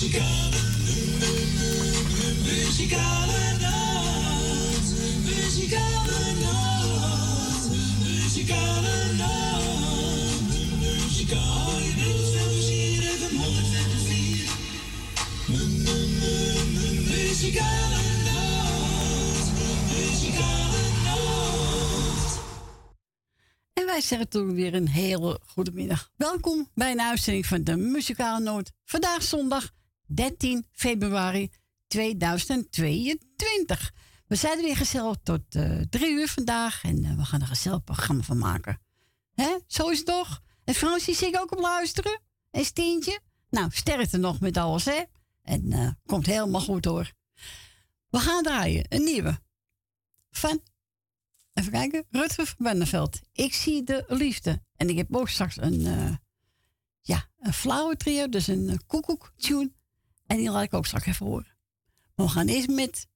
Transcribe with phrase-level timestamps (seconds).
[0.00, 0.60] Muzikale,
[2.44, 4.92] muzikale nacht.
[5.24, 7.70] Muzikale nacht.
[8.02, 10.40] Muzikale nacht.
[10.78, 11.94] Muzikale
[17.08, 19.50] Muzikale nacht.
[19.96, 22.40] Muzikale nacht.
[23.72, 26.10] En wij zeggen toen weer een hele goede middag.
[26.16, 28.70] Welkom bij een uitzending van de Muzikale Noord.
[28.84, 29.76] Vandaag zondag
[30.08, 31.50] 13 februari
[31.86, 33.92] 2022.
[34.26, 36.84] We zijn er weer gezellig tot eh, drie uur vandaag.
[36.84, 38.80] En eh, we gaan er een gezellig programma van maken.
[39.34, 39.58] Hè?
[39.66, 40.40] Zo is het toch?
[40.64, 42.20] En Fransje zit ook op luisteren.
[42.50, 43.20] En Stientje.
[43.50, 45.02] Nou, sterkte nog met alles, hè?
[45.42, 47.12] En eh, komt helemaal goed hoor.
[48.08, 48.86] We gaan draaien.
[48.88, 49.38] Een nieuwe.
[50.30, 50.62] Van,
[51.52, 53.20] even kijken, Rutger van Benneveld.
[53.32, 54.62] Ik zie de liefde.
[54.76, 55.82] En ik heb ook straks een,
[57.00, 58.28] ja, een flauwe trio.
[58.28, 59.76] Dus een koekoek tune.
[60.28, 61.56] En die laat ik ook straks even horen.
[62.14, 63.06] We gaan eerst met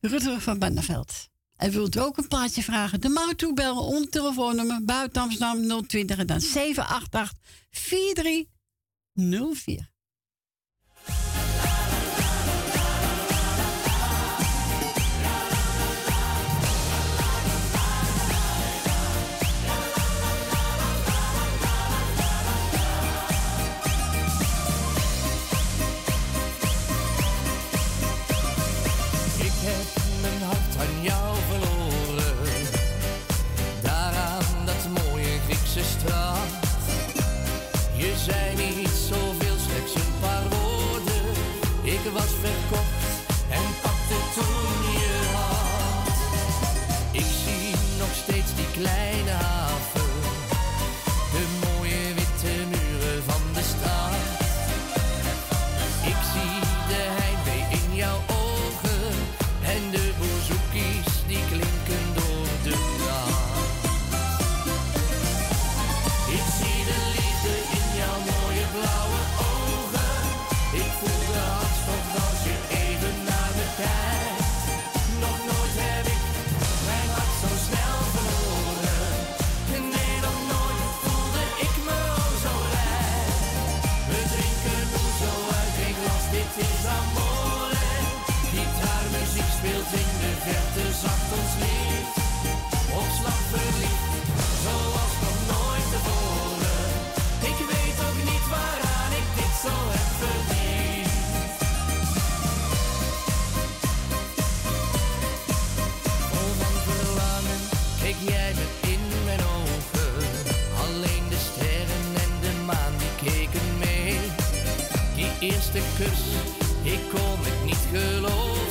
[0.00, 1.28] Rutger van Benneveld.
[1.56, 3.12] En wilt u ook een plaatje vragen?
[3.12, 7.38] Mag u toebellen onder telefoonnummer buiten Amsterdam 020 en dan 788
[7.70, 9.89] 4304.
[42.50, 42.99] Ik was
[115.54, 116.20] eerste kus,
[116.82, 118.69] ik kon het niet geloven.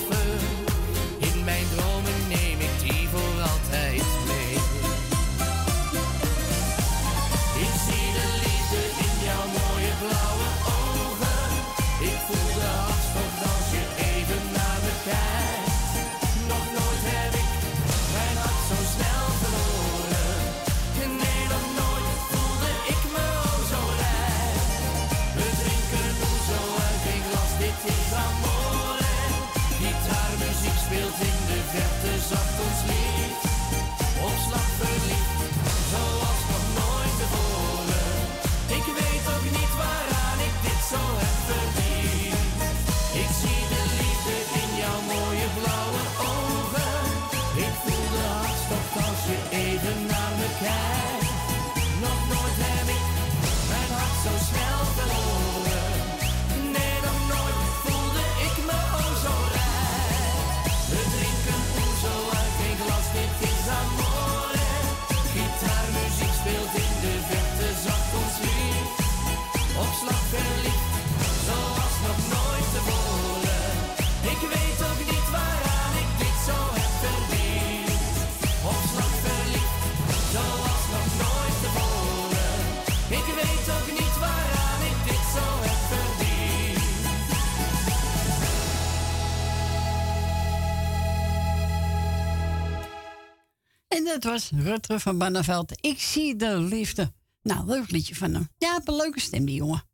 [94.22, 95.72] Dat was Rutger van Banneveld.
[95.82, 97.14] Ik zie de liefde.
[97.42, 98.50] Nou, leuk liedje van hem.
[98.58, 99.89] Ja, een leuke stem, die jongen.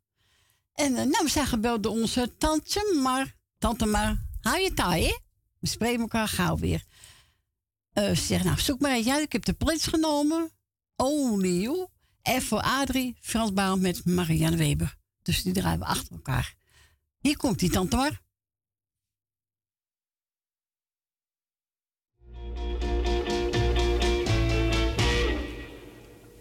[0.76, 3.34] En eh, nou, we zijn gebeld door onze tante maar.
[3.58, 5.16] Tante maar, hou je taai, hè?
[5.58, 6.84] We spreken elkaar gauw weer.
[7.92, 9.24] Eh, ze zegt, nou, zoek maar eens uit.
[9.24, 10.50] Ik heb de plits genomen.
[10.96, 11.88] Oh, nieuw.
[12.40, 14.96] F voor Adrie, Frans met Marianne Weber.
[15.22, 16.54] Dus die draaien we achter elkaar.
[17.18, 18.24] Hier komt die tante maar.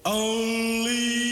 [0.04, 1.25] Only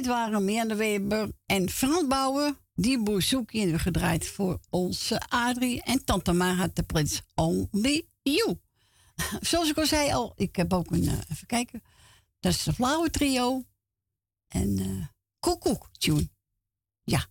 [0.00, 2.56] dit waren Meerne Weber en Frans Bouwer.
[2.74, 5.82] Die bouzouki hebben gedraaid voor onze Adrie.
[5.82, 8.58] En Tante Ma had de prins Only You.
[9.40, 11.82] Zoals ik al zei al, ik heb ook een, eh, even kijken.
[12.38, 13.64] Dat is de Flauwe Trio.
[14.48, 15.06] En eh
[15.38, 16.30] Koekoek Tune.
[17.02, 17.26] Ja,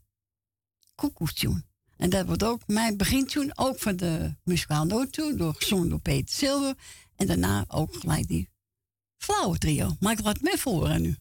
[0.95, 1.63] Koekoek Tune.
[1.97, 6.01] En dat wordt ook mijn begintune, ook van de muzikaal noot toe, door gezongen door
[6.01, 6.75] Peter Silver.
[7.15, 8.49] En daarna ook gelijk die
[9.17, 9.95] Flauwe Trio.
[9.99, 11.17] Maar ik laat me voor nu.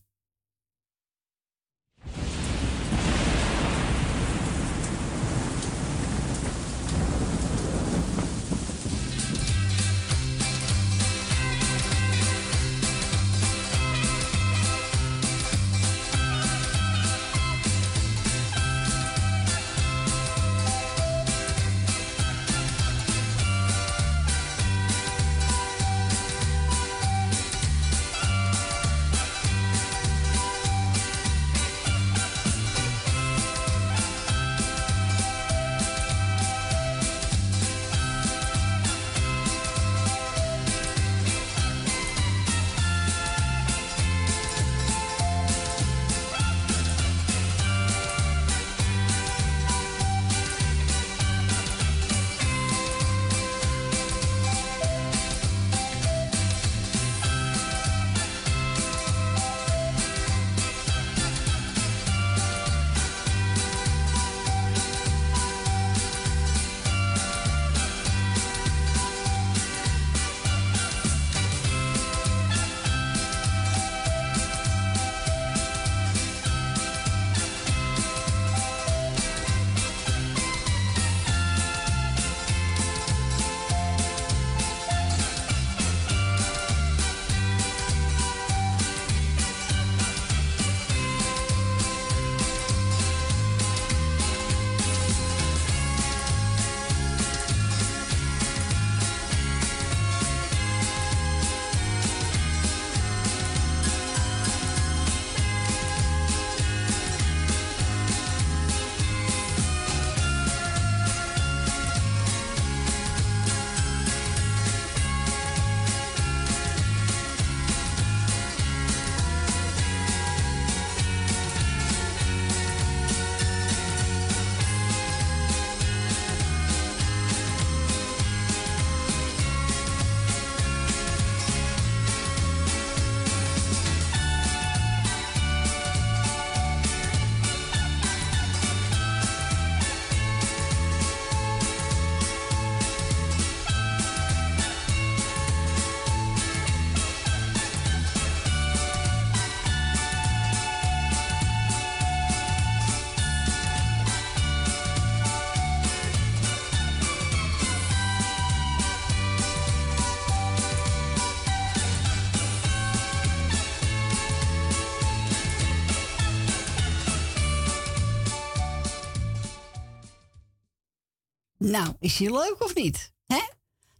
[172.08, 173.12] Is die leuk of niet?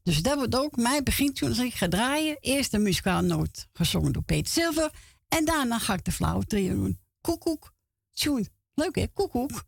[0.03, 2.37] Dus dat wordt ook mijn begintune als ik ga draaien.
[2.41, 4.91] Eerst de muzikaal noot gezongen door Peter Silver.
[5.29, 7.01] En daarna ga ik de flauwe trio doen.
[7.21, 7.75] Koekoek,
[8.13, 8.49] tune.
[8.75, 9.65] Leuk hè, koekoek.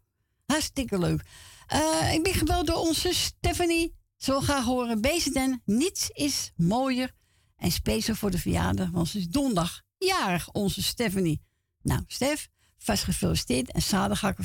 [0.47, 1.23] Hartstikke leuk.
[1.67, 3.95] Eh, ik ben gebeld door onze Stephanie.
[4.19, 5.01] Wil graag horen.
[5.01, 7.13] BZN, niets is mooier.
[7.57, 11.43] En speciaal voor de verjaardag, want ze is donderdag jarig, onze Stephanie.
[11.83, 12.49] Nou, Stef,
[12.83, 13.73] vast gefeliciteerd.
[13.73, 14.45] En zaterdag ga ik een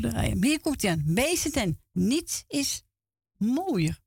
[0.00, 0.38] draaien.
[0.38, 1.02] Maar hier komt hij aan.
[1.06, 2.82] BZN, niets is
[3.36, 4.00] mooier.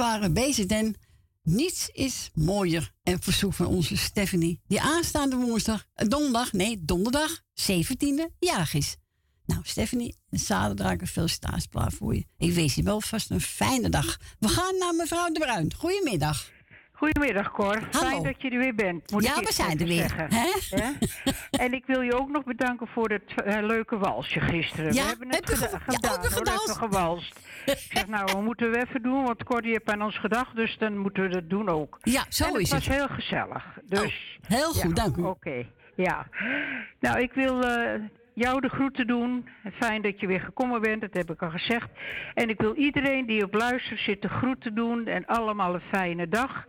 [0.00, 0.94] Waren Bezig en
[1.42, 2.92] Niets is mooier.
[3.02, 8.96] En verzoek van onze Stephanie, die aanstaande woensdag, eh, donderdag, nee, donderdag, 17e, jarig is.
[9.46, 12.24] Nou, Stephanie, zaterdag een felicitatiesplaat voor je.
[12.38, 14.18] Ik wens je wel vast een fijne dag.
[14.38, 15.74] We gaan naar mevrouw De Bruin.
[15.74, 16.50] Goedemiddag.
[17.00, 19.10] Goedemiddag Cor, fijn dat je er weer bent.
[19.10, 20.26] Moet Ja, ik we zijn er weer?
[20.70, 20.92] Ja?
[21.50, 24.92] En ik wil je ook nog bedanken voor het eh, leuke walsje gisteren.
[24.92, 27.40] Ja, we hebben het geda- ja, gedaan, hebben we even gewalst.
[27.66, 30.56] ik zeg nou, we moeten we even doen, want Cor die heeft aan ons gedacht,
[30.56, 31.98] dus dan moeten we dat doen ook.
[32.02, 32.94] Ja, zo en het is was het.
[32.94, 33.64] heel gezellig.
[33.84, 35.22] Dus, Oh, heel goed, dank u.
[35.22, 36.26] Oké, ja.
[37.00, 38.00] Nou, ik wil eh,
[38.40, 39.48] jou de groeten doen.
[39.72, 41.88] Fijn dat je weer gekomen bent, dat heb ik al gezegd.
[42.34, 46.28] En ik wil iedereen die op luister zit de groeten doen en allemaal een fijne
[46.28, 46.64] dag.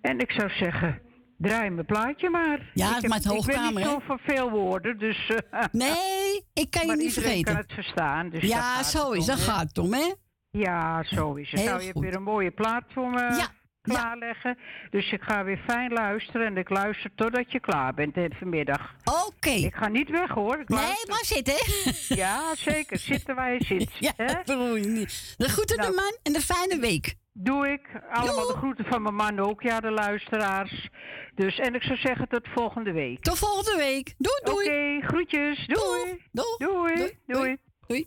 [0.00, 1.00] En ik zou zeggen,
[1.38, 2.70] draai mijn plaatje maar.
[2.74, 5.30] Ja, ik het maakt Ik ben hoogkamer, niet zo van veel woorden, dus...
[5.50, 7.44] eh, Nee, ik kan je maar niet vergeten.
[7.44, 8.30] kan het verstaan.
[8.30, 10.12] Dus ja, zo is dat gaat het om, hè?
[10.50, 11.60] Ja, zo is het.
[11.60, 13.46] Heel nou, je hebt weer een mooie plaat voor me
[13.88, 14.58] klaarleggen.
[14.90, 18.94] Dus ik ga weer fijn luisteren en ik luister totdat je klaar bent vanmiddag.
[19.26, 19.50] Oké.
[19.50, 20.58] Ik ga niet weg hoor.
[20.60, 21.08] Ik Nee, luister.
[21.08, 21.54] maar zitten.
[22.22, 22.98] Ja, zeker.
[22.98, 23.90] Zitten waar je zit.
[23.98, 24.12] Ja,
[24.74, 25.34] je niet.
[25.36, 25.90] De groeten Nou.
[25.90, 27.14] de man en een fijne week.
[27.32, 27.88] Doe ik.
[28.10, 30.88] Allemaal de groeten van mijn man ook, ja, de luisteraars.
[31.34, 33.22] Dus, en ik zou zeggen tot volgende week.
[33.22, 34.14] Tot volgende week.
[34.18, 34.66] Doei, doei.
[34.96, 35.66] Oké, groetjes.
[35.66, 36.24] Doei.
[36.32, 36.56] Doei.
[36.58, 37.18] Doei.
[37.26, 37.56] Doei.
[37.86, 38.06] Doei.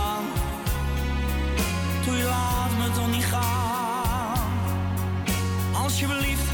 [2.17, 4.51] Laat me toch niet gaan.
[5.73, 6.51] Alsjeblieft,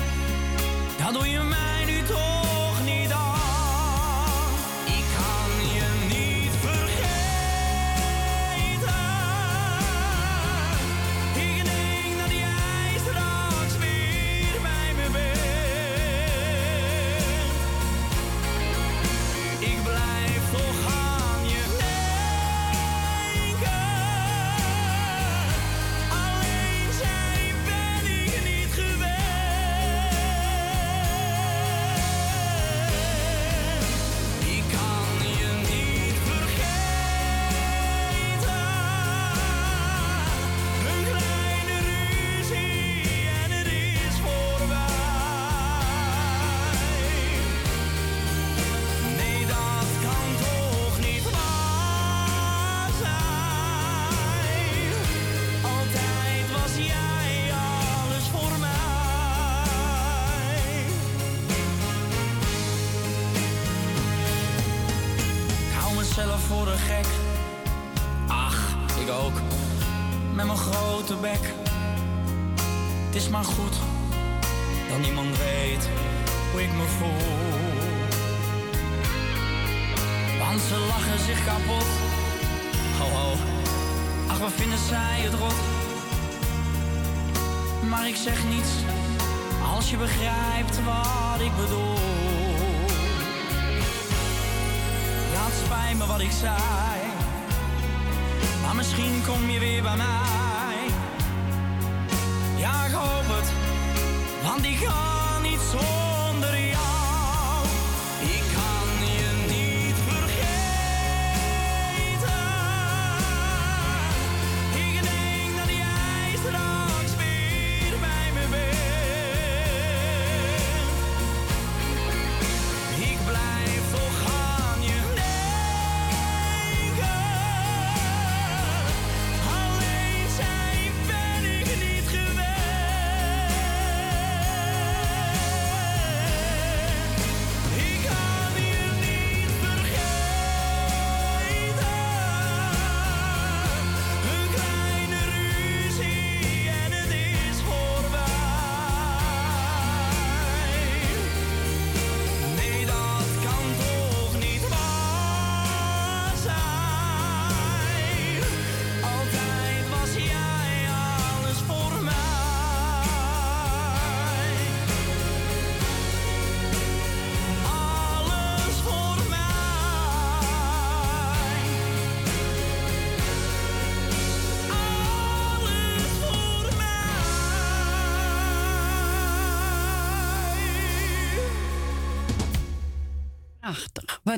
[1.13, 1.86] doe je mij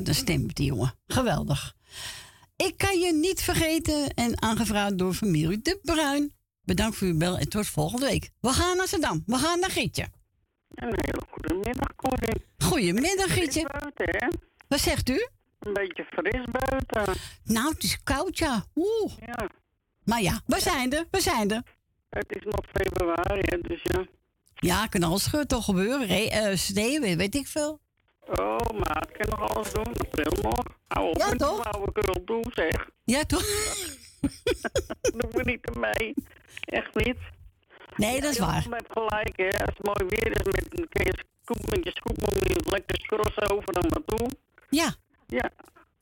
[0.00, 0.94] Wat een stem heeft die jongen.
[1.06, 1.74] Geweldig.
[2.56, 6.32] Ik kan je niet vergeten en aangevraagd door familie De Bruin.
[6.64, 8.30] Bedankt voor uw bel en tot volgende week.
[8.40, 9.22] We gaan naar Zandam.
[9.26, 10.08] We gaan naar Gietje.
[10.74, 12.44] Een hele goede middag, Corrie.
[12.58, 13.66] Goedemiddag, Gietje.
[13.66, 14.28] Buiten, hè?
[14.68, 15.28] Wat zegt u?
[15.58, 17.14] Een beetje fris buiten.
[17.44, 18.64] Nou, het is koud, ja.
[18.74, 19.12] Oeh.
[19.26, 19.48] Ja,
[20.04, 21.06] Maar ja, we zijn er.
[21.10, 21.62] We zijn er.
[22.08, 24.06] het is nog februari, hè, dus ja.
[24.54, 26.06] Ja, kan alles toch gebeuren.
[26.06, 27.80] Re eh, sneeuwen, weet ik veel.
[28.38, 29.86] Oh, maar ik kan nog alles doen.
[29.86, 30.64] April nog.
[30.88, 31.60] Hou op Ja, met toch?
[31.60, 32.88] flauwekul toe, zeg.
[33.04, 33.42] Ja, toch?
[35.18, 36.14] Doe me niet mee.
[36.64, 37.16] Echt niet.
[37.96, 38.62] Nee, dat is waar.
[38.62, 39.48] Je hebt gelijk, hè.
[39.48, 42.16] Als het mooi weer is met een keer scoop met je scoop,
[42.70, 44.28] lekker crossen over maar toe.
[44.68, 44.94] Ja.
[45.26, 45.50] Ja.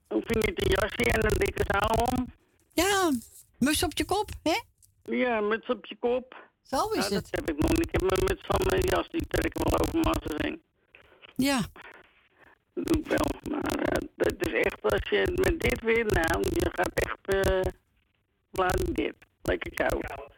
[0.09, 2.33] Dan vind je een jasje en een dikke zaal om.
[2.73, 3.11] Ja,
[3.59, 4.61] mus op je kop, hè?
[5.15, 6.37] Ja, muts op je kop.
[6.63, 7.29] Zo is Nou, het.
[7.31, 7.87] dat heb ik nog niet.
[7.87, 10.63] Ik heb mijn muts van mijn jas, die trek ik wel over mijn heen.
[11.37, 11.61] Ja.
[12.79, 13.53] Dat doe ik wel.
[13.61, 17.73] Maar eh, het is echt, als je met dit weer, nou, je gaat echt, eh
[18.51, 19.15] laat dit.
[19.43, 20.29] Lekker koud.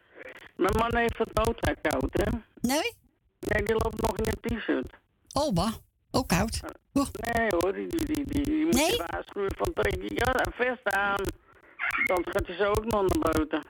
[0.55, 2.31] Mijn man heeft het nota koud, hè?
[2.61, 2.91] Nee?
[3.39, 4.93] Nee, die loopt nog in een t-shirt.
[5.33, 5.73] Oh, bah.
[6.11, 6.59] Ook koud.
[6.93, 7.07] Oeh.
[7.33, 8.91] Nee hoor, die, die, die, die, die moet Nee?
[8.91, 11.23] je waarschuwen van trek je en vest aan.
[12.05, 13.65] Dan gaat hij zo ook nog naar buiten.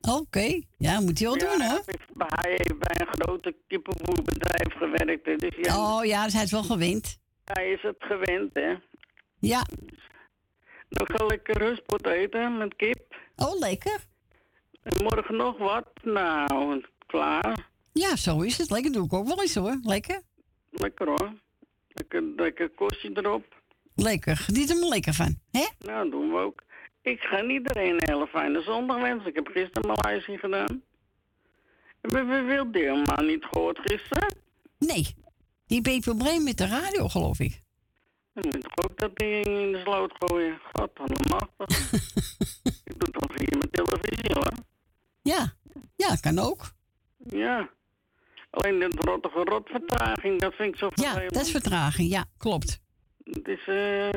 [0.00, 0.60] Oké.
[0.78, 1.82] Ja, moet hij wel doen, Ja, hoor.
[2.26, 6.50] hij- heeft bij een grote kippenvoerbedrijf gewerkt, hè, dus ja, Oh ja, dus hij is
[6.50, 7.18] wel gewend.
[7.44, 8.74] Hij is het gewend, hè.
[9.38, 9.66] Ja.
[10.88, 13.16] Nog een lekker rustpot eten met kip.
[13.36, 13.98] Oh, lekker.
[14.82, 15.88] En morgen nog wat?
[16.02, 17.68] Nou, klaar.
[17.92, 18.70] Ja, zo is het.
[18.70, 19.78] Lekker doe ik ook wel eens, hoor.
[19.82, 20.22] Lekker.
[20.70, 21.32] Lekker hoor.
[21.88, 23.62] Lekker, lekker kostje erop.
[23.94, 24.36] Lekker.
[24.36, 25.38] Geniet er maar lekker van.
[25.50, 25.66] Hè?
[25.78, 26.62] Nou, doen we ook.
[27.02, 29.28] Ik ga iedereen een hele fijne zondag wensen.
[29.28, 30.82] Ik heb gisteren Maleisië gedaan.
[32.00, 34.34] Hebben we Wil Deelman niet gehoord gisteren?
[34.78, 35.14] Nee.
[35.74, 37.62] Een probleem met de radio, geloof ik.
[38.32, 40.58] Moet ik ook dat ding in de sloot gooien.
[40.72, 41.92] God, allemachtig.
[42.90, 44.52] ik doe toch hier mijn televisie hoor.
[45.22, 45.52] Ja.
[45.96, 46.70] Ja, kan ook.
[47.16, 47.68] Ja.
[48.50, 51.34] Alleen de rottige rotvertraging, dat vind ik zo Ja, vervelend.
[51.34, 52.10] dat is vertraging.
[52.10, 52.80] Ja, klopt.
[53.24, 54.08] Het is, eh...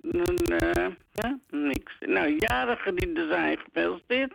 [0.00, 1.92] een, eh, ja, niks.
[2.00, 4.34] Nou, jarigen die er zijn, gefeliciteerd.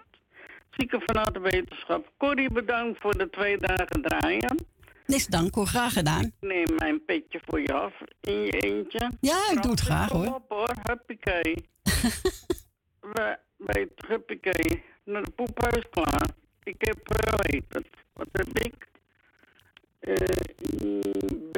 [0.71, 2.11] Zieken vanuit de wetenschap.
[2.17, 4.71] Corrie, bedankt voor de twee dagen draaien.
[5.05, 5.65] Niks dank hoor.
[5.65, 6.23] Graag gedaan.
[6.23, 9.11] Ik neem mijn petje voor je af in je eentje.
[9.19, 10.35] Ja, ik doe het graag kom hoor.
[10.35, 11.55] op hoor, huppakee.
[13.57, 16.29] Bij het huppakee, naar de poephuis klaar.
[16.63, 16.97] Ik heb,
[17.41, 18.87] heet het, wat heb ik?
[19.99, 20.15] Eh,
[21.51, 21.57] B,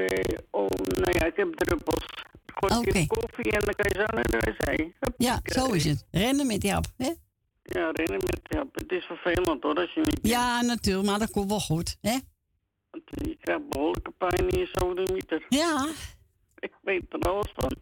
[0.52, 2.06] O, nou ja, ik heb druppels.
[2.46, 4.92] Gooi koffie en dan kan je zo naar de wc.
[5.18, 6.06] Ja, zo is het.
[6.12, 6.86] Rennen met die hap.
[6.98, 7.12] Hè?
[7.64, 10.20] Ja, rennen met, ja, het is vervelend hoor, als je niet...
[10.22, 11.08] Ja, natuurlijk.
[11.08, 11.98] Maar dat komt wel goed.
[12.02, 12.18] Hè?
[14.36, 15.46] Behoorlijke pijn in je sodemieter.
[15.50, 15.88] Ja.
[16.60, 17.78] Ik weet er alles van.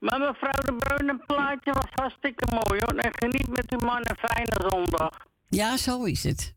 [0.00, 2.98] Maar mevrouw de Bruin, een plaatje was hartstikke mooi hoor.
[2.98, 5.26] En geniet met uw man een fijne zondag.
[5.48, 6.56] Ja, zo is het.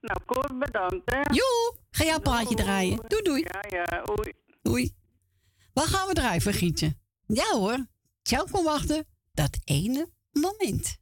[0.00, 1.20] Nou, Cor, bedankt hè.
[1.20, 3.00] Joe, ga jouw plaatje draaien.
[3.08, 3.42] Doei, doei.
[3.42, 4.32] Ja, ja, oei.
[4.62, 4.94] Doei.
[5.72, 6.94] Waar gaan we draaien, Vergietje?
[7.26, 7.86] Ja hoor.
[8.22, 9.06] Ciao, kom wachten.
[9.32, 11.01] Dat ene moment.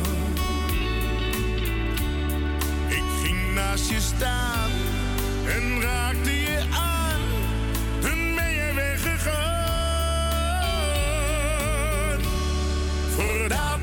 [3.71, 4.71] Naast je staan
[5.47, 7.21] en raakte je aan.
[8.01, 9.39] Toen ben je weggegaan.
[13.15, 13.80] Voordat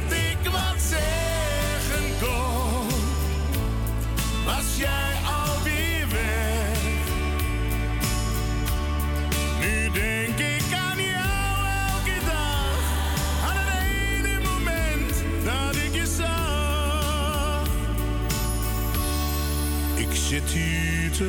[21.18, 21.24] te.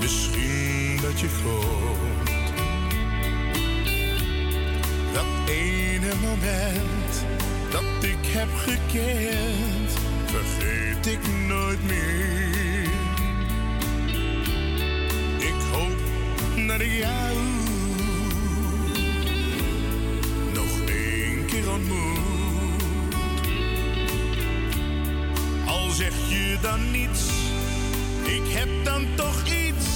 [0.00, 2.52] Misschien dat je komt.
[5.12, 7.24] Dat ene moment
[7.70, 9.92] dat ik heb gekend,
[10.24, 12.90] vergeet ik nooit meer.
[15.38, 15.98] Ik hoop
[16.66, 17.65] dat ik jou
[26.62, 27.28] dan niets,
[28.24, 29.95] ik heb dan toch iets.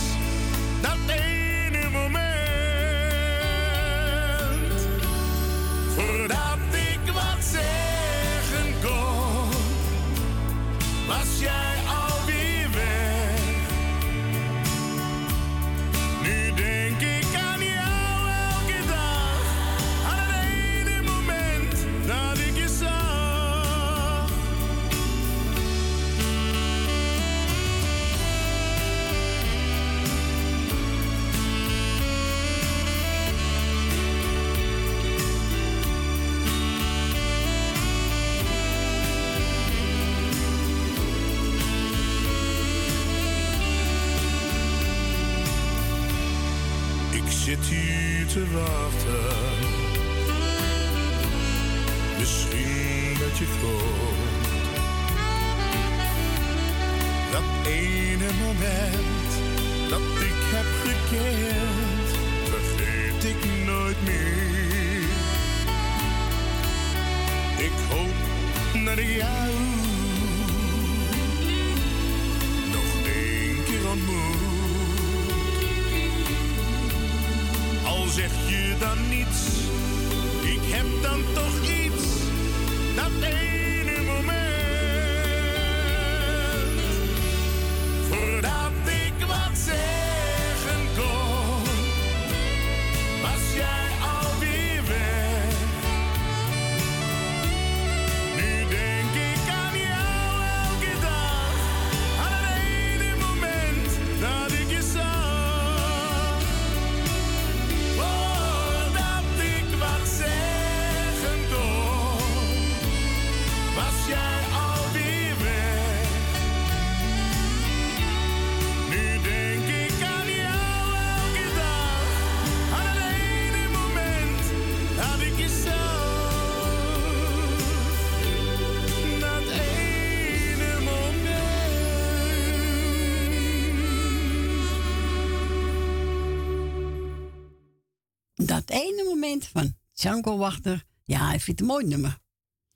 [139.38, 140.83] Van Django Wachter.
[141.05, 142.19] Ja, ik vind het een mooi nummer.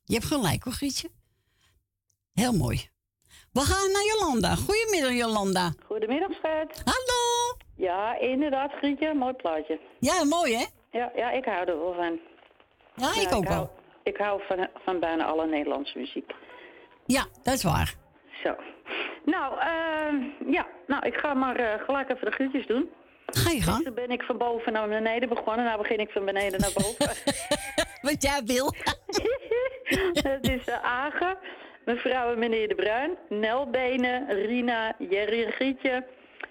[0.05, 1.09] Je hebt gelijk hoor, Grietje.
[2.33, 2.89] Heel mooi.
[3.53, 4.55] We gaan naar Jolanda.
[4.55, 5.73] Goedemiddag, Jolanda.
[5.87, 6.83] Goedemiddag, schat.
[6.85, 7.57] Hallo.
[7.77, 9.15] Ja, inderdaad, Grietje.
[9.15, 9.81] Mooi plaatje.
[9.99, 10.65] Ja, mooi hè?
[10.91, 12.21] Ja, ja ik hou er wel van.
[12.97, 13.71] Ja, ik ook hou, wel.
[14.03, 16.33] Ik hou van, van bijna alle Nederlandse muziek.
[17.07, 17.95] Ja, dat is waar.
[18.43, 18.57] Zo.
[19.25, 20.67] Nou, ehm, ja.
[20.87, 22.91] Nou, ik ga maar eh, gelijk even de groetjes doen.
[23.27, 23.85] Ga je gang.
[23.85, 25.65] Toen ben ik van boven naar beneden begonnen.
[25.65, 27.17] Nou begin ik van beneden naar boven.
[28.11, 28.75] Wat jij wil.
[30.29, 31.39] Het is uh, Agen,
[31.85, 36.05] mevrouw en meneer De Bruin, Nelbenen, Rina, Jerry en Gietje,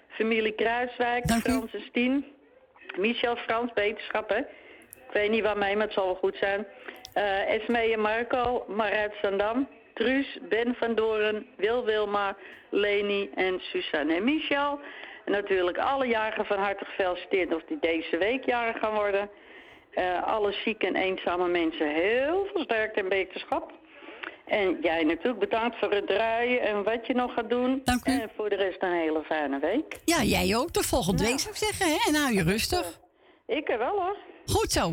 [0.08, 1.30] familie Kruiswijk.
[1.30, 2.24] Frans en Stien,
[2.96, 4.38] Michel Frans, beterschap hè.
[4.38, 6.66] Ik weet niet waarmee, maar het zal wel goed zijn.
[7.12, 12.36] Eh Esmee en Marco, Marit Sandam, Truus, Ben van Doren, Wil Wilma,
[12.70, 14.80] Leni en Suzanne en Michel.
[15.24, 19.30] En natuurlijk alle jarigen van harte gefeliciteerd of die deze week jarig gaan worden.
[19.90, 23.72] Eh, alle zieke en eenzame mensen heel veel sterkte en beterschap.
[24.46, 27.80] En jij natuurlijk bedankt voor het draaien en wat je nog gaat doen.
[27.84, 28.12] Dank u.
[28.12, 29.96] En voor de rest een hele fijne week.
[30.04, 30.72] Ja, jij ook.
[30.72, 31.30] De volgende Nou.
[31.30, 31.86] week zou ik zeggen.
[31.86, 31.96] Hè?
[32.08, 33.00] En hou je rustig.
[33.46, 34.16] Ik er wel hoor.
[34.46, 34.92] Goed zo.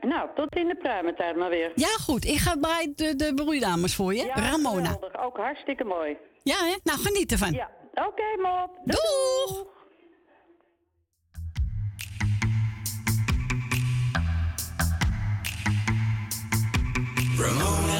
[0.00, 1.72] Nou, tot in de pruimentijd maar weer.
[1.74, 2.24] Ja, goed.
[2.24, 4.24] Ik ga bij de, de broeidames voor je.
[4.24, 4.84] Ja, Ramona.
[4.90, 5.22] geweldig.
[5.24, 6.16] Ook hartstikke mooi.
[6.42, 6.74] Ja, hè?
[6.84, 7.52] Nou, geniet ervan.
[7.52, 8.70] Ja, oké mop.
[8.84, 9.66] Doeg!
[17.38, 17.95] Ramona,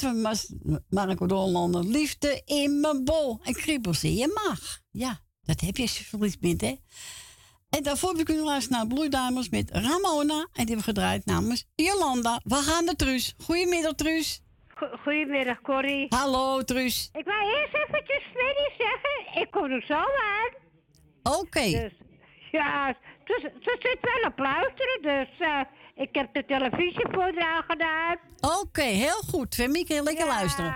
[0.00, 0.52] Dat was
[0.88, 1.80] Marco.
[1.80, 3.38] Liefde in mijn bol.
[3.42, 4.80] En kriebels in je maag.
[4.90, 6.74] Ja, dat heb je als je verliefd bent, hè.
[7.70, 10.38] En daarvoor heb ik kunnen luisteren naar Bloeidames met Ramona.
[10.40, 12.40] En die hebben we gedraaid namens Jolanda.
[12.44, 13.34] We gaan naar Truus.
[13.44, 14.42] Goedemiddag, Truus.
[15.02, 16.06] Goedemiddag, Corrie.
[16.08, 17.08] Hallo, Truus.
[17.12, 19.42] Ik wou eerst eventjes Freddy zeggen.
[19.42, 20.52] Ik kom er zo aan.
[21.38, 21.70] Oké.
[21.70, 21.92] Dus,
[22.50, 25.60] ja, ze, ze zit wel op luisteren, dus eh,
[26.00, 27.32] ik heb de televisie voor
[27.68, 28.16] gedaan.
[28.60, 29.54] Oké, heel goed.
[29.56, 29.68] Je
[30.02, 30.74] lekker luisteren.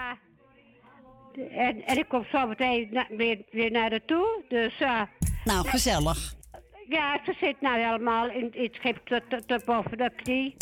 [1.51, 4.81] En, en ik kom zo meteen na- weer, weer naar haar toe, dus...
[4.81, 5.03] eh,
[5.45, 6.35] Nou, gezellig.
[6.89, 10.57] ja, ze zit nou helemaal in, in het schip tot, tot, tot boven de knie.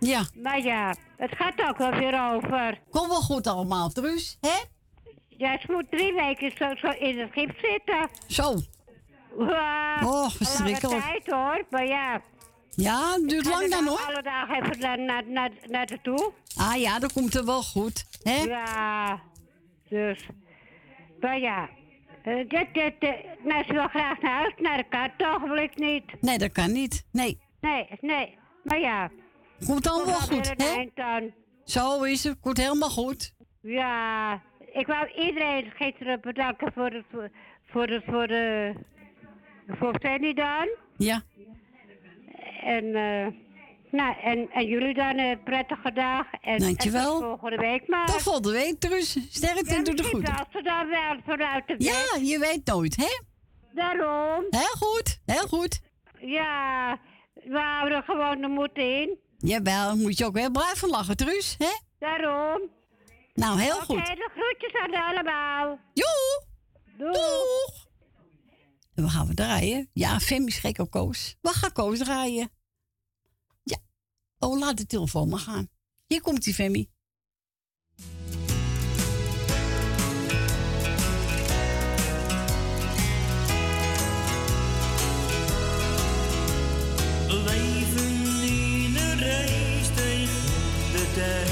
[0.00, 0.22] Ja.
[0.42, 2.78] Maar ja, het gaat ook wel weer over.
[2.90, 4.56] Kom wel goed allemaal, Truus, hè?
[5.28, 8.08] Ja, ze moet drie weken zo, zo in het schip zitten.
[8.26, 8.54] Zo.
[10.04, 11.02] Oh, verschrikkelijk.
[11.02, 12.20] Tijd hoor, maar ja.
[12.70, 14.00] Ja, het duurt lang dan, hoor.
[14.06, 16.32] Alle dagen even naar, naar, naar, naar de toe.
[16.56, 18.42] Ah ja, dat komt er wel goed, hè?
[18.42, 19.20] Ja,
[19.88, 20.26] dus.
[21.20, 21.68] Maar ja.
[22.22, 22.94] eh, dit, dit,
[23.44, 26.04] nou, ze wil graag naar huis, naar de kan toch ogenblik niet.
[26.20, 27.04] Nee, dat kan niet.
[27.12, 27.40] Nee.
[27.60, 28.38] Nee, nee.
[28.64, 29.10] Maar ja.
[29.66, 30.88] Komt dan wel goed, hè?
[30.94, 31.32] aan.
[31.64, 32.40] Zo is het.
[32.40, 33.32] Komt helemaal goed.
[33.60, 34.32] Ja,
[34.72, 37.30] ik wou iedereen gisteren bedanken voor het, voor,
[37.66, 38.74] voor voor de,
[39.66, 40.68] voor Fanny dan.
[40.96, 41.22] Ja.
[42.76, 43.26] En, eh,
[43.90, 46.26] nou, en, en jullie dan een prettige dag.
[46.40, 47.14] En, Dankjewel.
[47.14, 48.06] En tot volgende week maar.
[48.06, 49.16] Tot volgende week, Truus.
[49.30, 50.34] Sterkte en doe de Misschien goed.
[50.36, 52.28] belt ze dan wel vanuit de Ja, bed.
[52.28, 53.20] je weet nooit, hè?
[53.74, 54.44] Daarom.
[54.50, 55.80] Heel goed, heel goed.
[56.20, 56.98] Ja,
[57.34, 59.18] we houden gewoon de moed in.
[59.38, 61.72] Jawel, moet je ook weer blijven lachen, Truus, hè?
[61.98, 62.60] Daarom.
[63.34, 64.06] Nou, heel Oké, goed.
[64.06, 65.78] de groetjes aan allemaal.
[65.94, 66.44] Joe!
[66.96, 67.12] Doeg!
[67.12, 67.86] Doeg!
[68.94, 69.88] En we gaan we draaien.
[69.92, 71.36] Ja, Fem is gek op Koos.
[71.40, 72.50] We gaan Koos draaien.
[74.38, 75.68] Oh, laat de telefoon maar gaan.
[76.06, 76.88] Hier komt die Femi.
[87.26, 88.06] We leven
[88.42, 90.46] in een race tegen
[90.92, 91.47] de tijd.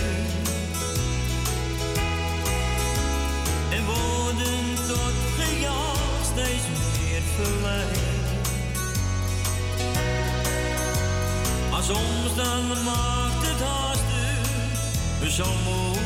[12.56, 14.04] Dan maakt het haast
[15.30, 15.96] zo moe.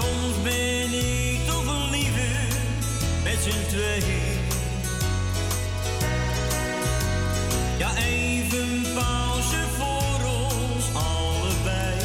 [0.00, 2.46] Soms ben ik toch liever
[3.24, 4.36] met z'n tweeën.
[7.78, 11.96] Ja, even pauze voor ons allebei.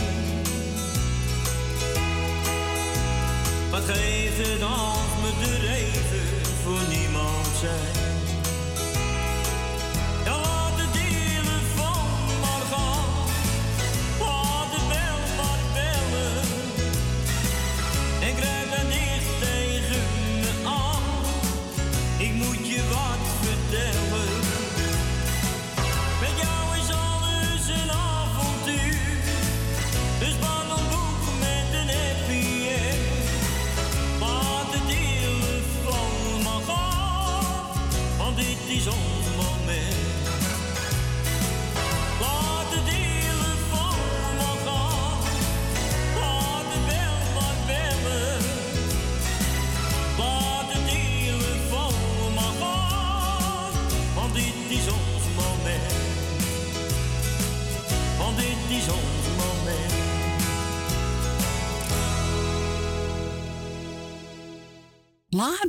[3.71, 5.13] Wat geeft het als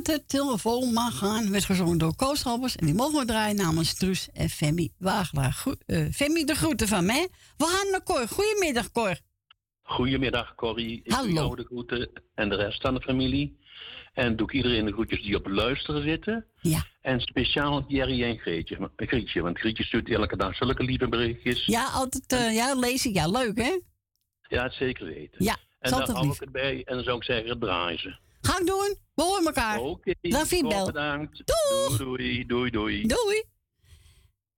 [0.05, 1.51] De telefoon maar gaan.
[1.51, 2.75] Werd gezongen door Koos Halbers.
[2.75, 5.53] En die mogen we draaien namens Truus en Femi Wagelaar.
[5.53, 7.27] Goe- eh, Femi, de groeten van mij.
[7.57, 8.27] We gaan naar Cor.
[8.27, 9.19] Goedemiddag, Cor.
[9.81, 11.01] Goedemiddag Corrie.
[11.03, 11.25] Ik Hallo.
[11.27, 13.59] doe jou de groeten en de rest van de familie.
[14.13, 16.45] En doe ik iedereen de groetjes die op luisteren zitten.
[16.61, 16.85] Ja.
[17.01, 18.89] En speciaal Jerry en Greetje.
[18.95, 21.65] Grietje, want Grietje stuurt elke dag zulke lieve berichtjes.
[21.65, 23.13] Ja, altijd eh, ja, lezen.
[23.13, 23.79] Ja, leuk hè?
[24.47, 25.43] Ja, het zeker weten.
[25.43, 26.81] Ja, En altijd hou ik het bij.
[26.85, 28.15] En dan zou ik zeggen, draai ze.
[28.45, 28.97] Ga ik doen.
[29.15, 29.79] We horen elkaar.
[29.79, 30.13] Oké.
[30.21, 30.85] Bel.
[30.85, 31.43] Bedankt.
[31.45, 31.97] Doeg.
[31.97, 33.07] Doei, doei, doei.
[33.07, 33.43] Doei.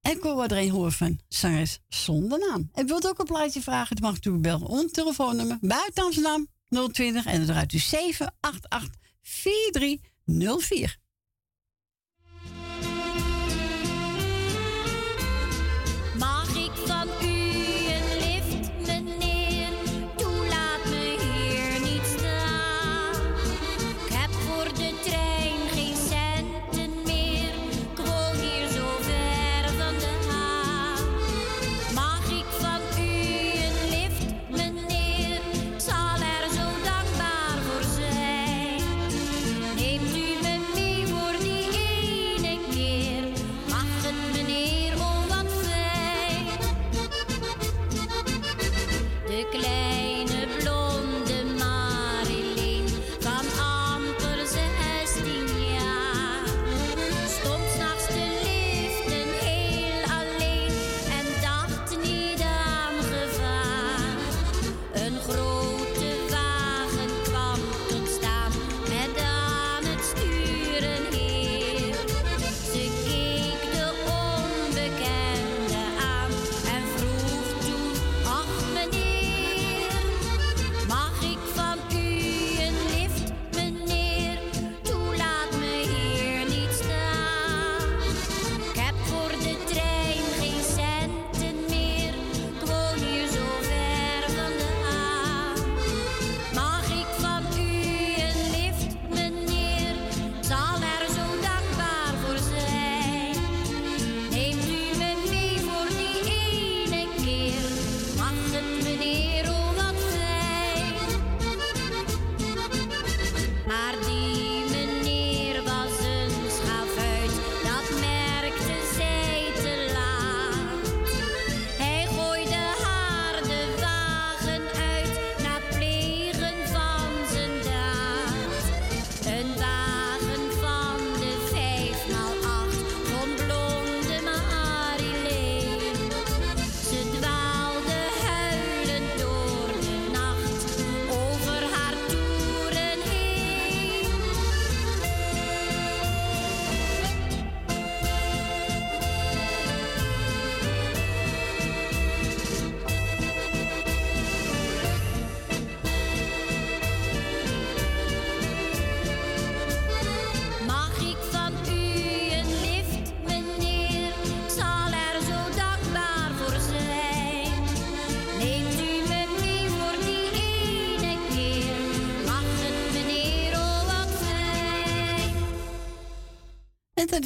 [0.01, 2.69] En Cor wat er een horen van zangeres zonder naam.
[2.73, 4.67] En wilt ook een plaatje vragen, dan mag natuurlijk bellen.
[4.67, 6.47] Ons telefoonnummer buiten Amsterdam
[6.91, 8.89] 020 en dan draait u 788
[9.21, 10.97] 4304.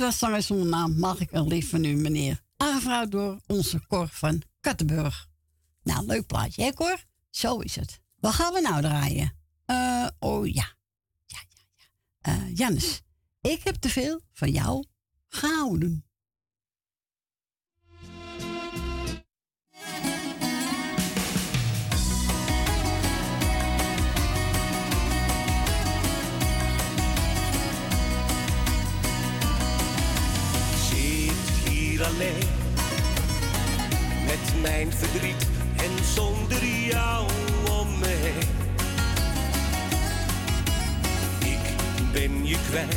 [0.01, 0.99] Was zanger zonder naam.
[0.99, 2.41] Mag ik een lief van u, meneer?
[2.57, 5.29] Aangevraagd door onze Cor van Kattenburg.
[5.83, 7.03] Nou, leuk plaatje, hè Cor?
[7.29, 7.99] Zo is het.
[8.15, 9.33] Wat gaan we nou draaien?
[9.65, 10.75] Eh, oh ja.
[11.25, 11.85] Ja, ja, ja.
[12.21, 13.01] Eh, Jannes,
[13.41, 14.85] ik heb te veel van jou
[15.27, 16.05] gehouden.
[32.03, 32.47] Alleen
[34.25, 35.47] met mijn verdriet
[35.77, 37.25] en zonder jou
[37.79, 38.33] om me.
[41.39, 41.75] Ik
[42.11, 42.95] ben je kwijt.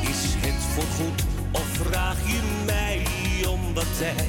[0.00, 1.22] Is het voorgoed
[1.52, 3.06] of vraag je mij
[3.48, 4.28] om wat tijd?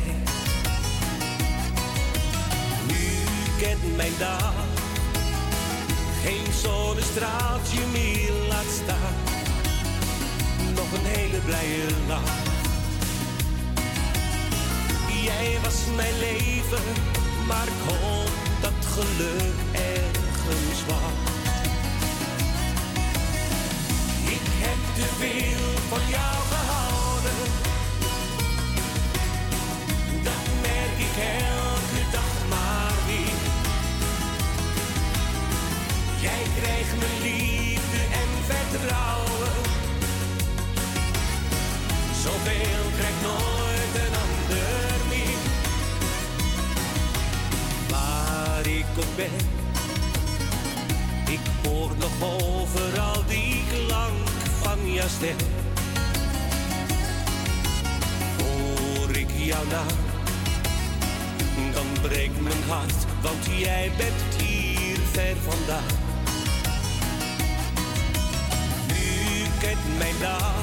[2.87, 3.23] Nu
[3.59, 4.53] kent mijn dag
[6.23, 9.29] geen zonnestraaltje meer laat staan
[10.75, 12.48] nog een hele blije lach.
[15.23, 16.83] Jij was mijn leven,
[17.47, 21.29] maar ik hoop dat geluk ergens wacht.
[24.25, 27.39] Ik heb te veel van jou gehouden,
[30.23, 31.15] dat merk ik
[31.47, 33.41] elke dag maar weer.
[36.21, 39.51] Jij krijgt mijn liefde en vertrouwen.
[42.23, 43.68] Zoveel krijgt nooit
[51.27, 54.29] ik hoor nog overal die klank
[54.61, 55.35] van jouw stem.
[58.37, 59.97] Hoor ik jouw naam,
[61.73, 65.97] dan breekt mijn hart, want jij bent hier ver vandaan.
[68.87, 70.55] Nu kent mijn dag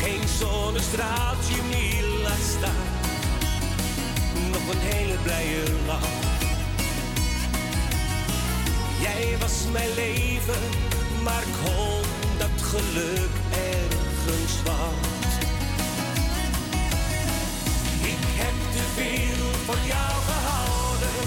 [0.00, 2.84] geen zonnestraaltje meer laat staan.
[4.50, 6.25] Nog een hele blije lach.
[9.06, 10.62] Jij was mijn leven,
[11.22, 12.06] maar ik hoop
[12.38, 15.32] dat geluk ergens wacht.
[18.12, 21.18] Ik heb te veel van jou gehouden.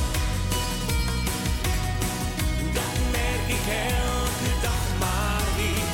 [2.74, 3.66] Dat merk ik
[4.02, 5.92] elke dag maar weer.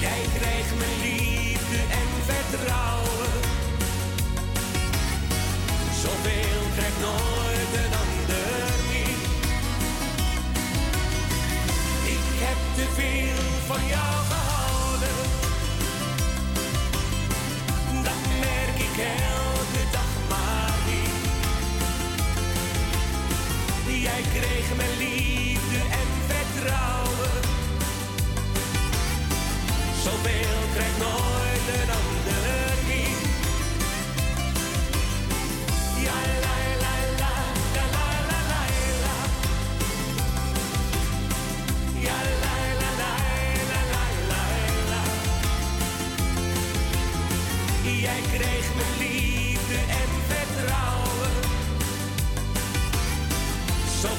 [0.00, 3.07] Jij krijgt mijn liefde en vertrouwen.
[30.08, 32.67] Zoveel krijgt nooit een ander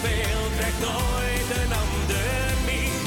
[0.02, 3.02] Zoveel krijgt nooit een ander meer.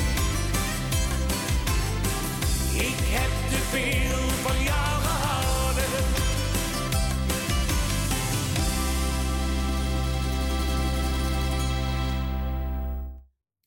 [2.86, 5.84] Ik heb te veel van jou gehouden.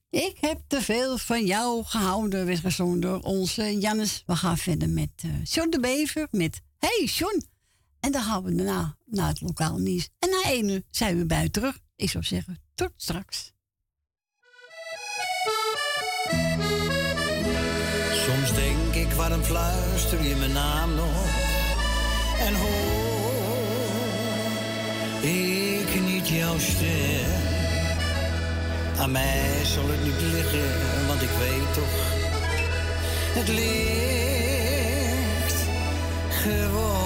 [0.10, 4.24] Ik heb te veel van jou gehouden, werd gezongen door onze Jannes.
[4.26, 7.44] We gaan verder met John de Bever met Hey John.
[8.00, 10.10] En dan gaan we daarna naar het lokaal nieuws.
[10.20, 11.84] En na ene zijn we u terug.
[11.96, 13.54] Ik zou zeggen, tot straks.
[18.12, 21.26] Soms denk ik, waarom fluister je mijn naam nog?
[22.40, 22.86] En hoor
[25.22, 27.32] ik niet jouw stem?
[28.98, 32.14] Aan mij zal het niet liggen, want ik weet toch,
[33.34, 34.36] het ligt
[36.30, 37.05] gewoon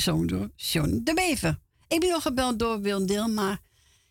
[0.00, 1.58] Zoon door John de Bever.
[1.88, 3.60] Ik ben nog gebeld door Wil Deel, maar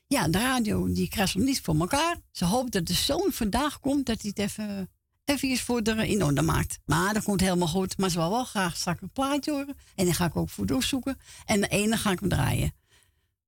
[0.08, 2.18] ja, de radio die krijgt hem niet voor elkaar.
[2.32, 4.90] Ze hoopt dat de zoon vandaag komt, dat hij het even,
[5.26, 6.80] even is voor in orde maakt.
[6.86, 7.98] Maar dat komt helemaal goed.
[7.98, 9.78] Maar ze wil wel graag straks een plaatje horen.
[9.96, 11.20] En dan ga ik ook voor doorzoeken.
[11.46, 12.74] En de ene ga ik hem draaien.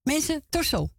[0.03, 0.89] Mensen, tot zo.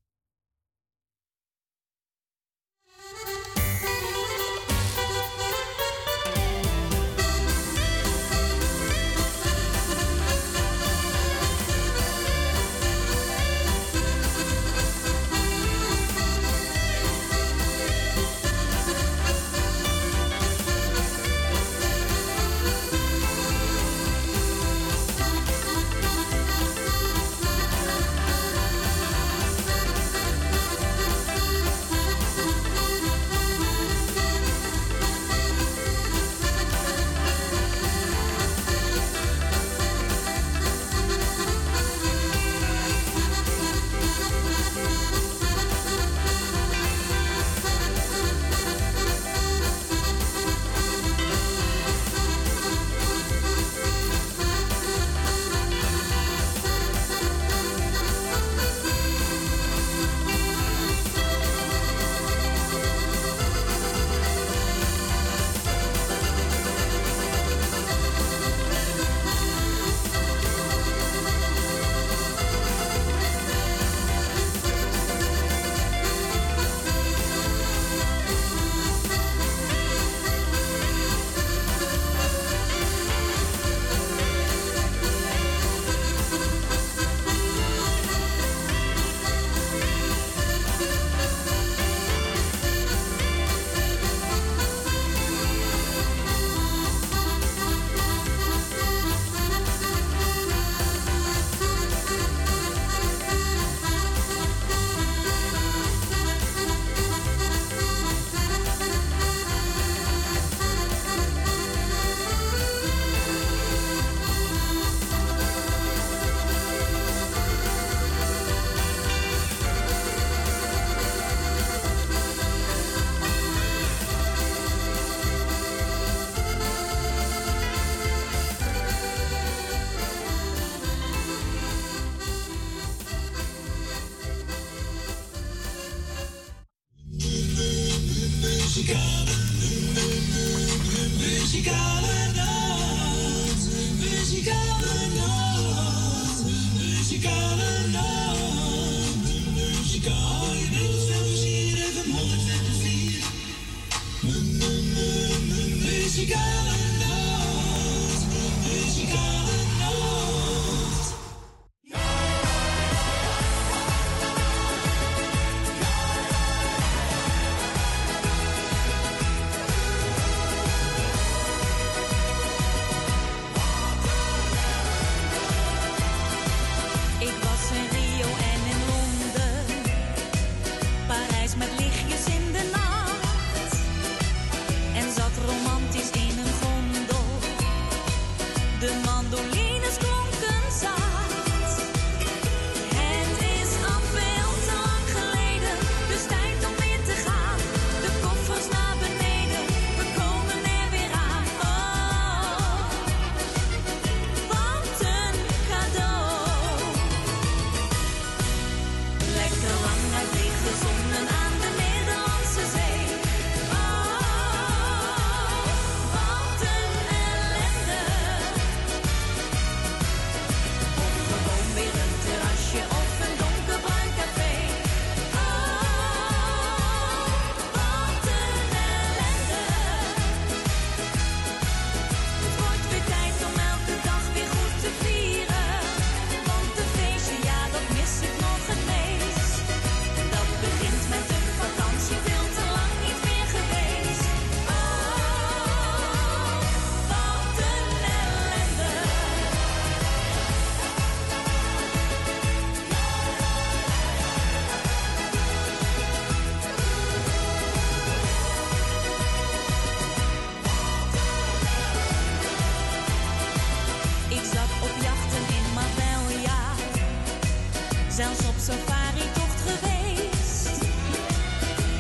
[269.13, 270.85] Safaritocht geweest.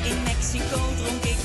[0.04, 1.41] In Mexico dronk ik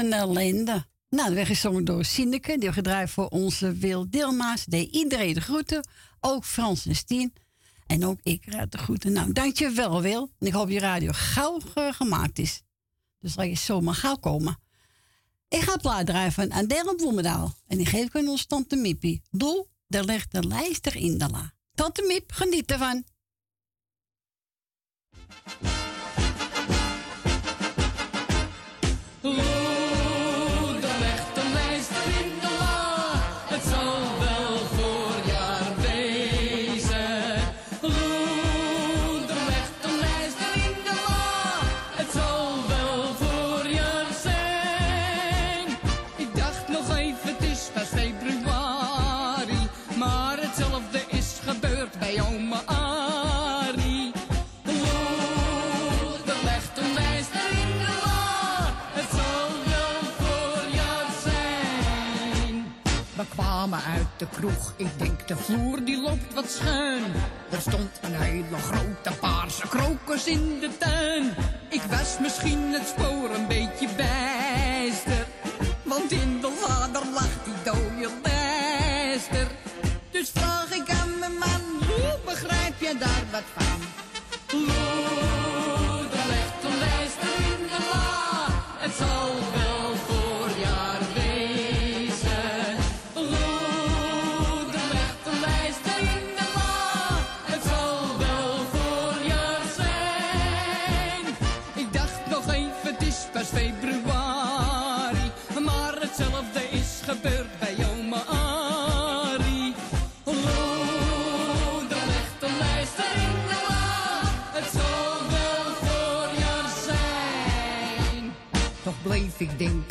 [0.00, 0.86] een ellende.
[1.08, 4.64] Nou, de weg is zongen door Sineke, die gedraaid voor onze Wil Dilma's.
[4.64, 5.88] Deed iedereen de groeten,
[6.20, 7.32] ook Frans en Stien.
[7.86, 9.12] En ook ik raad de groeten.
[9.12, 10.30] Nou, dankjewel Wil.
[10.38, 12.62] En ik hoop je radio gauw gemaakt is.
[13.18, 14.58] Dus dat je zomaar gauw komen.
[15.48, 17.54] Ik ga plaat draaien van Adele Bloemendaal.
[17.66, 19.22] En die geef ik aan onze tante Mippie.
[19.30, 21.52] Doel, daar legt de lijster in de la.
[21.74, 23.04] Tante mip, geniet ervan.
[64.20, 64.72] De kroeg.
[64.76, 67.02] Ik denk de vloer die loopt wat schuin.
[67.50, 71.34] Er stond een hele grote paarse krokus in de tuin.
[71.68, 75.26] Ik was misschien het spoor een beetje bijster.
[75.82, 79.46] Want in de lader lag die dode lijster.
[80.10, 80.69] Dus vraag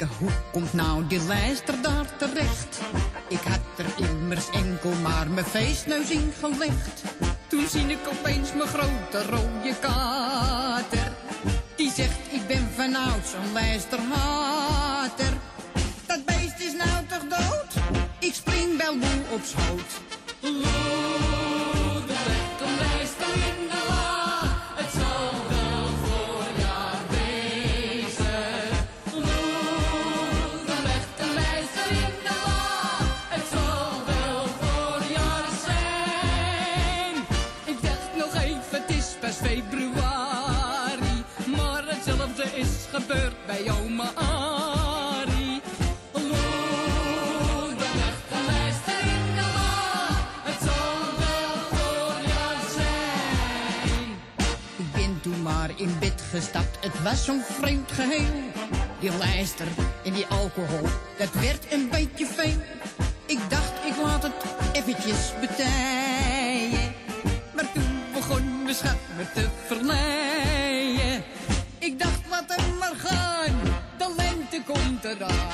[0.07, 2.79] hoe komt nou die lijster daar terecht?
[3.27, 7.03] Ik had er immers enkel maar mijn feestneus in gelegd.
[7.47, 11.11] Toen zie ik opeens mijn grote rode kater.
[11.75, 15.33] Die zegt, ik ben vanouds een lijsterhater.
[16.05, 17.83] Dat beest is nou toch dood?
[18.19, 20.78] Ik spring wel moe op schoot.
[56.39, 58.51] Bed gestapt, het was zo'n vreemd geheel.
[58.99, 59.67] Die lijster
[60.03, 60.87] en die alcohol,
[61.17, 62.61] dat werd een beetje veel.
[63.25, 64.33] Ik dacht, ik laat het
[64.71, 66.93] eventjes betijen.
[67.55, 71.23] Maar toen begon mijn schat me te verleiden.
[71.79, 73.59] Ik dacht, laat hem maar gaan,
[73.97, 75.48] de lente komt eraan.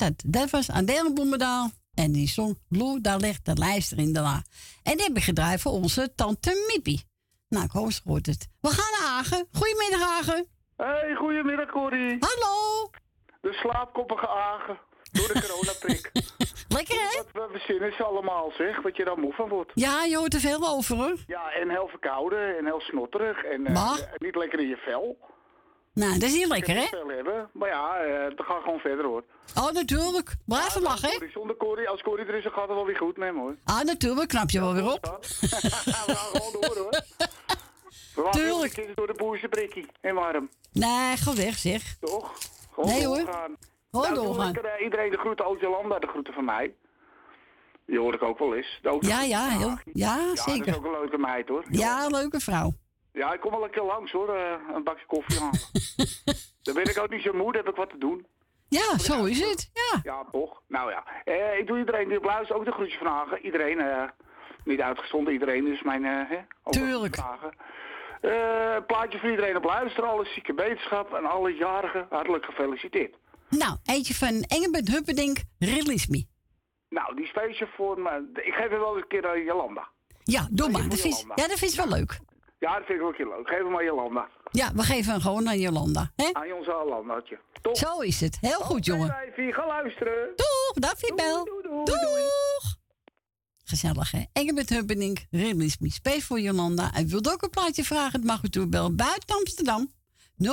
[0.00, 0.22] Dat.
[0.26, 1.70] Dat was Adele Bloemendaal.
[1.94, 4.42] En die zong Lou, daar ligt de lijster in de la.
[4.82, 7.04] En die heb ik gedraaid voor onze tante Mippie.
[7.48, 8.48] Nou, ik hoop ze hoort het.
[8.60, 9.46] We gaan naar Hagen.
[9.52, 10.46] Goedemiddag, Hagen.
[10.76, 12.16] Hey, goedemiddag Corrie.
[12.20, 12.90] Hallo.
[13.40, 14.78] De slaapkoppige Agen.
[15.12, 16.10] Door de coronaprik.
[16.76, 17.22] Lekker hè?
[17.32, 19.70] Wat we verzinnen ze allemaal zeg, wat je daar moe van wordt.
[19.74, 21.16] Ja, je hoort er veel over hoor.
[21.26, 25.18] Ja, en heel verkouden en heel snotterig en eh, niet lekker in je vel.
[26.00, 26.84] Nou, dat is niet lekker hè?
[26.86, 29.24] Vel hebben, maar ja, eh we gaan gewoon verder hoor.
[29.54, 30.34] Oh, natuurlijk.
[30.46, 31.28] Blijven lachen hè?
[31.32, 33.56] Zonder Corrie, als Corrie er is, dan gaat het wel weer goed met hem hoor.
[33.64, 34.28] Ah, natuurlijk.
[34.28, 35.04] Knap je wel weer op.
[35.40, 35.46] we
[35.92, 37.02] gaan gewoon door hoor.
[38.14, 38.96] We Tuurlijk.
[38.96, 39.48] door de boerse
[40.00, 40.48] en warm.
[40.72, 41.96] Nee, ga weg zeg.
[42.00, 42.32] Toch?
[42.74, 43.16] Gewoon Nee, hoor.
[43.16, 43.56] doorgaan.
[43.90, 44.54] Gewoon Nou, doorgaan.
[44.54, 46.74] eh, iedereen de groeten, ook Jolanda de groeten van mij.
[47.86, 48.78] Die hoor ik ook wel eens.
[48.82, 50.76] De Ja, ja, heel, ja, Ja, dat is zeker.
[50.76, 51.64] ook een leuke meid hoor.
[51.70, 52.72] Ja, leuke vrouw.
[53.12, 55.60] Ja, ik kom wel een keer langs hoor, eh, een bakje koffie halen.
[56.62, 58.26] Dan ben ik ook niet zo moe, dan heb ik wat te doen.
[58.68, 59.70] Ja, zo is het.
[59.72, 60.00] Ja.
[60.02, 60.62] Ja, toch?
[60.68, 61.04] Nou ja.
[61.24, 63.44] Eh, ik doe iedereen die op luistert ook de groetjes van Hagen.
[63.44, 64.02] Iedereen, eh,
[64.64, 67.16] niet uitgestonden, iedereen is mijn, eh Tuurlijk.
[67.16, 67.52] Hagen.
[68.20, 73.14] Eh, plaatje voor iedereen op luisteren, alle zieke wetenschap en alle jarigen hartelijk gefeliciteerd.
[73.48, 76.24] Nou, eentje van Engelbert Hupperdink, Release Me.
[76.88, 78.30] Nou, die special voor me.
[78.34, 79.88] Ik geef hem wel eens een keer aan Jolanda.
[80.24, 80.88] Ja, doe maar.
[80.88, 82.18] Dat vind, ja, dat vind ik wel leuk.
[82.60, 83.48] Ja, dat vind ik een keer leuk.
[83.48, 84.28] Geef hem aan Jolanda.
[84.50, 86.10] Ja, we geven hem gewoon aan Jolanda.
[86.16, 86.28] Hè?
[86.32, 87.38] Aan onze Jolandaatje.
[87.62, 87.76] Toch?
[87.76, 88.38] Zo is het.
[88.40, 89.16] Heel goed, jongen.
[89.36, 90.28] Even ga luisteren.
[90.36, 91.44] Doeg, dag Fibel.
[91.84, 92.78] Doeg.
[93.64, 94.22] gezellig, hè?
[94.32, 96.92] Engelbert Hubberding, Release Me Space voor Jolanda.
[96.94, 98.12] En wilt ook een plaatje vragen?
[98.12, 99.92] Het mag u toebellen buiten Amsterdam.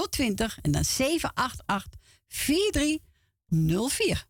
[0.10, 4.26] 020 en dan 788 4304.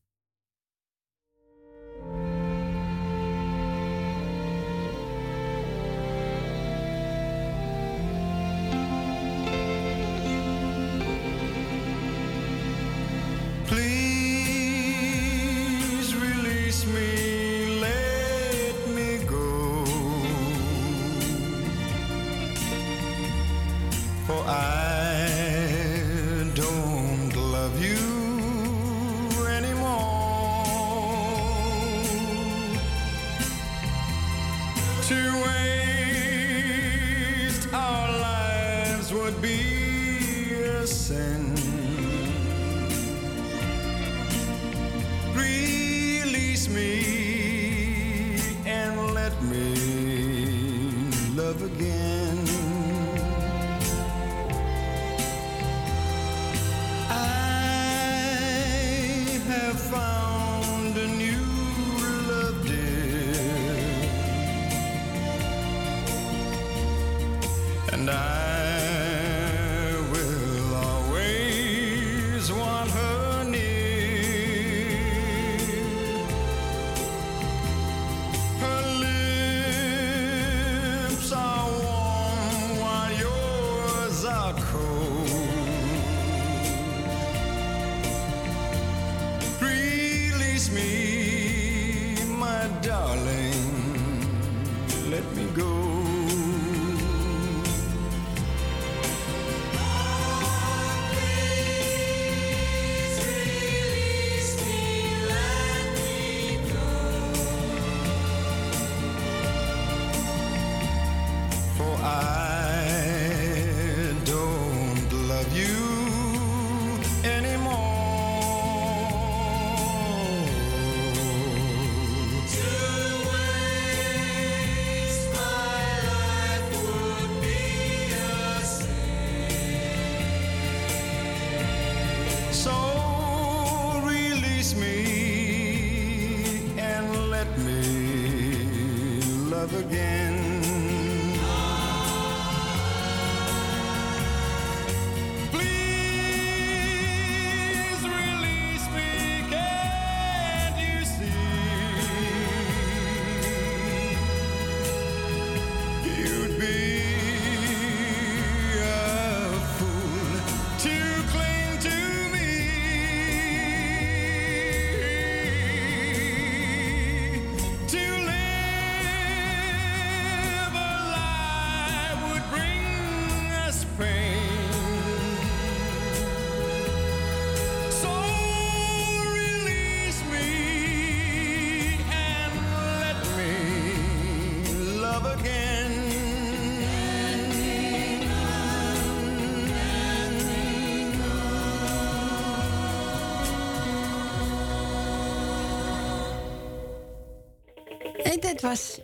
[198.58, 199.00] Dit was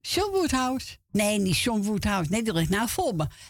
[0.00, 0.96] John Woodhouse.
[1.10, 2.30] Nee, niet John Woodhouse.
[2.30, 2.88] Nee, die ligt nou.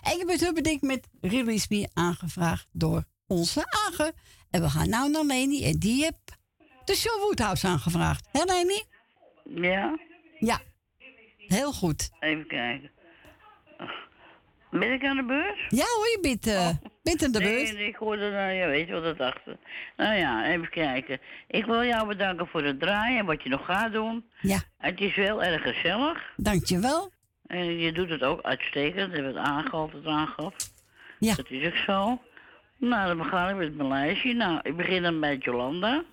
[0.02, 4.12] En ik ben Hubberdink met Release Me aangevraagd door onze Agen.
[4.50, 6.38] En we gaan nou naar Leni en die heeft
[6.84, 8.28] de John Woodhouse aangevraagd.
[8.32, 8.82] Hé Leni?
[9.44, 9.98] Ja?
[10.38, 10.60] Ja.
[11.36, 12.10] Heel goed.
[12.20, 12.90] Even kijken.
[14.70, 15.58] Ben ik aan de beurt?
[15.68, 16.44] Ja hoor, je bent,
[17.02, 17.72] bent aan de beurt.
[17.72, 19.56] Nee, ik hoorde, nou, ja, weet je wat dat achter.
[19.96, 21.20] Nou ja, even kijken.
[21.48, 24.24] Ik wil jou bedanken voor het draaien en wat je nog gaat doen.
[24.40, 24.58] Ja.
[24.78, 26.32] Het is wel erg gezellig.
[26.36, 27.10] Dankjewel.
[27.46, 29.10] En je doet het ook uitstekend.
[29.10, 30.54] We hebben het aangehaald, het aangaf.
[31.18, 31.34] Ja.
[31.34, 32.20] Dat is ook zo.
[32.76, 34.34] Nou, dan begin ik met mijn lijstje.
[34.34, 36.04] Nou, ik begin dan bij Jolanda.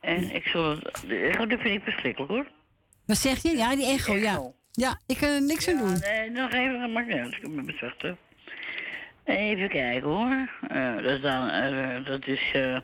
[0.00, 1.04] En ik zal het...
[1.06, 2.46] De echo, dat vind ik verschrikkelijk hoor.
[3.06, 3.56] Wat zeg je?
[3.56, 4.52] Ja, die echo, ja.
[4.72, 5.98] Ja, ik kan er niks aan doen.
[5.98, 7.34] Nee, nog even, niet uit.
[7.34, 8.18] Ik me bezwachten.
[9.24, 10.48] Even kijken hoor.
[10.68, 12.78] Eh, dat is, dan, eh, dat is eh,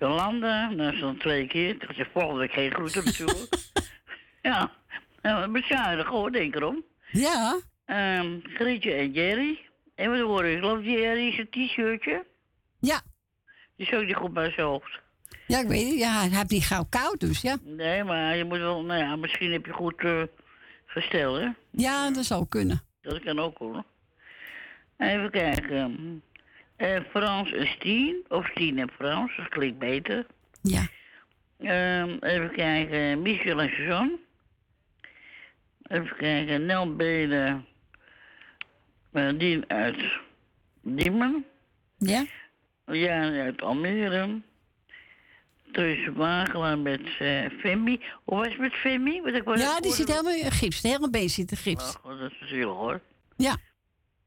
[0.00, 0.68] Jolanda.
[0.68, 1.78] Dat is dan twee keer.
[1.78, 3.54] Dat is volgende week geen groeten natuurlijk.
[4.42, 4.70] ja,
[5.48, 6.84] bezuinig hoor, denk erom.
[7.10, 7.60] Ja.
[7.84, 9.58] Ehm Grietje en Jerry.
[9.94, 10.52] En wat hoor ik?
[10.52, 12.24] Ik geloof Jerry is een t-shirtje.
[12.80, 13.00] Ja.
[13.76, 15.00] Die is ook niet goed bij zijn hoofd.
[15.46, 15.98] Ja, ik weet het.
[15.98, 17.56] Ja, hij heeft niet gauw koud, dus ja.
[17.62, 20.02] Nee, maar je moet wel, nou ja, misschien heb je goed
[21.00, 21.48] gesteld, hè?
[21.70, 22.82] Ja, dat zou kunnen.
[23.00, 23.84] Dat kan ook hoor.
[24.96, 26.22] Even kijken.
[26.76, 28.24] Eh Frans en Stien.
[28.28, 30.26] Of Stien en Frans, dat klinkt beter.
[30.62, 30.86] Ja.
[31.58, 33.22] Ehm, even kijken.
[33.22, 34.18] Michel en Suzanne.
[35.82, 36.66] even kijken.
[36.66, 37.66] Nel Belen.
[39.12, 40.02] eh, die uit
[40.82, 41.44] Diemen.
[41.98, 42.24] Ja?
[42.86, 44.40] Ja, uit Almere.
[45.78, 48.00] Truus Wagelaar met eh Femi.
[48.24, 49.22] Hoe was het met Femi?
[49.22, 50.80] Wat ik Ja, die zit helemaal in gips.
[50.80, 51.96] De hele been zit in gips.
[52.02, 53.00] Oh, dat is zielig hoor.
[53.36, 53.56] Ja.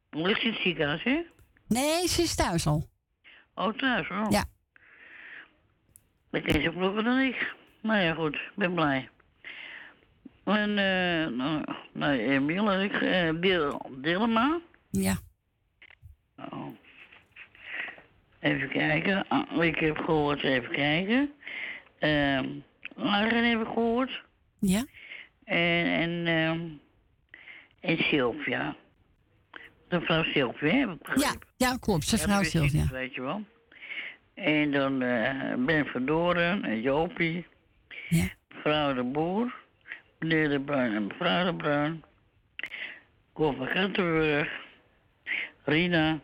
[0.10, 1.22] Hoe ligt ze in het ziekenhuis, hè?
[1.68, 2.90] Nee, ze is thuis al.
[3.56, 4.26] Oh, thuis, oh.
[4.30, 4.46] Ja.
[6.30, 7.54] Dan ken ze vroeger dan ik.
[7.82, 8.36] Nou ja, goed.
[8.36, 9.10] Ik ben blij.
[10.44, 11.64] En, eh, nou,
[11.94, 14.60] nou, Emiel en ik, eh, Dil, Dillema.
[14.90, 15.18] Ja.
[16.36, 16.68] Oh.
[18.42, 19.28] Even kijken.
[19.28, 21.32] Ah, ik heb gehoord, even kijken.
[22.00, 22.46] Ehm
[22.96, 24.24] Arjen heb ik gehoord.
[24.60, 24.86] Ja.
[25.44, 26.62] En, en, ehm
[27.80, 28.76] en Sylvia.
[29.88, 32.04] De vrouw Sylvia, heb ik Ja, ja klopt.
[32.04, 32.88] Zijn Ja, Sylvia.
[32.92, 33.44] Weet je wel.
[34.34, 37.46] En dan eh Ben Verdoren en Jopie.
[38.10, 38.28] Ja.
[38.54, 39.56] Mevrouw de Boer.
[40.20, 42.04] Meneer de Bruin en mevrouw de Bruin.
[43.34, 44.50] Cor van Gentenburg.
[45.64, 46.20] Rina.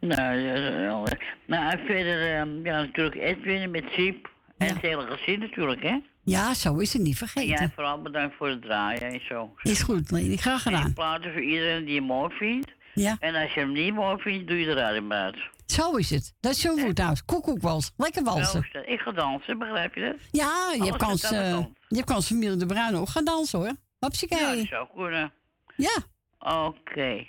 [0.00, 1.06] Nou, ja, wel,
[1.46, 4.34] nou en verder, ehm, ja, natuurlijk Edwin met Siep.
[4.58, 5.98] En het hele gezin natuurlijk, hè?
[6.24, 7.48] Ja, zo is het niet En vergeten.
[7.48, 9.54] jij vooral bedankt voor het draaien en zo.
[9.62, 10.36] Is goed, Leni.
[10.36, 10.92] Graag gedaan.
[10.92, 12.72] Platen voor iedereen die je mooi vindt.
[12.94, 13.16] Ja.
[13.20, 15.36] En als je hem niet mooi vindt, doe je de radio uit.
[15.66, 16.34] Zo is het.
[16.40, 17.24] Dat is zo'n voethuis.
[17.24, 17.92] Koekoekwals.
[17.96, 18.66] Lekker walsen.
[18.72, 20.16] Zo, Ik ga dansen, begrijp je dat?
[20.30, 21.68] Ja, je hebt kans, kant.
[21.88, 23.68] je hebt kans familie de Bruin ook gaan dansen hoor.
[23.68, 24.56] Ja, Hopsakee.
[24.56, 25.32] dat zou kunnen.
[25.76, 25.96] Ja.
[26.38, 27.26] Oké.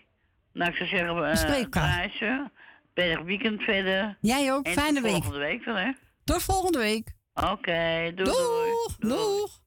[0.54, 2.52] Nou, ik zou zeggen, uh, prijzen.
[2.98, 4.18] Prettig weekend verder.
[4.22, 4.66] Jij ook.
[4.66, 5.12] En Fijne tot week.
[5.24, 5.92] volgende week dan, hè?
[6.24, 7.16] Tot volgende week.
[7.34, 8.96] Oké, doei, Doeg.
[8.98, 9.16] doei.
[9.16, 9.60] Doeg.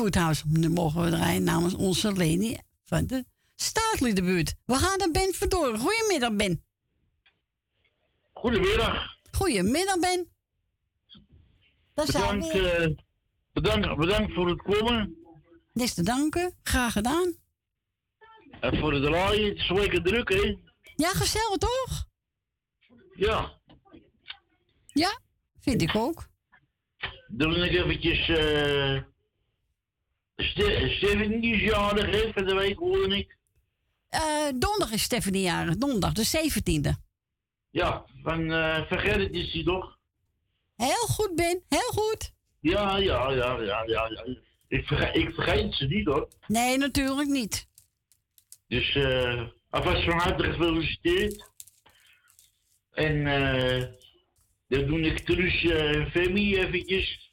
[0.00, 0.42] Woodhouse.
[0.46, 3.24] Nu mogen we draaien namens onze Leni van de
[3.54, 4.54] Staatliedenbuurt.
[4.64, 5.78] We gaan naar Ben Verdoren.
[5.78, 6.64] Goedemiddag, Ben.
[8.32, 9.18] Goedemiddag.
[9.30, 10.28] Goedemiddag, Ben.
[11.94, 12.52] Daar Bedankt,
[13.52, 15.16] bedankt, bedankt voor het komen.
[15.72, 16.58] Niks te danken.
[16.62, 17.34] Graag gedaan.
[18.60, 19.48] En voor het draaien.
[19.48, 20.56] Het is lekker druk, hè?
[20.96, 22.06] Ja, gezellig toch?
[23.14, 23.60] Ja.
[24.86, 25.20] Ja,
[25.60, 26.28] vind ik ook.
[27.28, 28.28] Dan wil ik eventjes...
[28.28, 29.09] eh
[30.42, 32.32] Ste Steven die is jarig, hè?
[32.32, 33.36] Van de week hoorde ik.
[34.08, 35.76] Eh, donderdag is Stephanie jarig.
[35.76, 36.90] Donderdag, de 17e.
[37.70, 39.98] Ja, van eh Vergerrit is hij toch?
[40.76, 41.62] Heel goed, Ben.
[41.68, 42.32] Heel goed.
[42.60, 44.08] Ja, ja, ja, ja, ja.
[44.08, 44.26] ja.
[44.68, 46.28] Ik, verge ik vergeet ze niet, hoor.
[46.46, 47.68] Nee, natuurlijk niet.
[48.68, 51.50] Dus, eh alvast van harte gefeliciteerd.
[52.92, 53.84] En eh
[54.68, 57.29] dan doe ik Truus en Femi eventjes.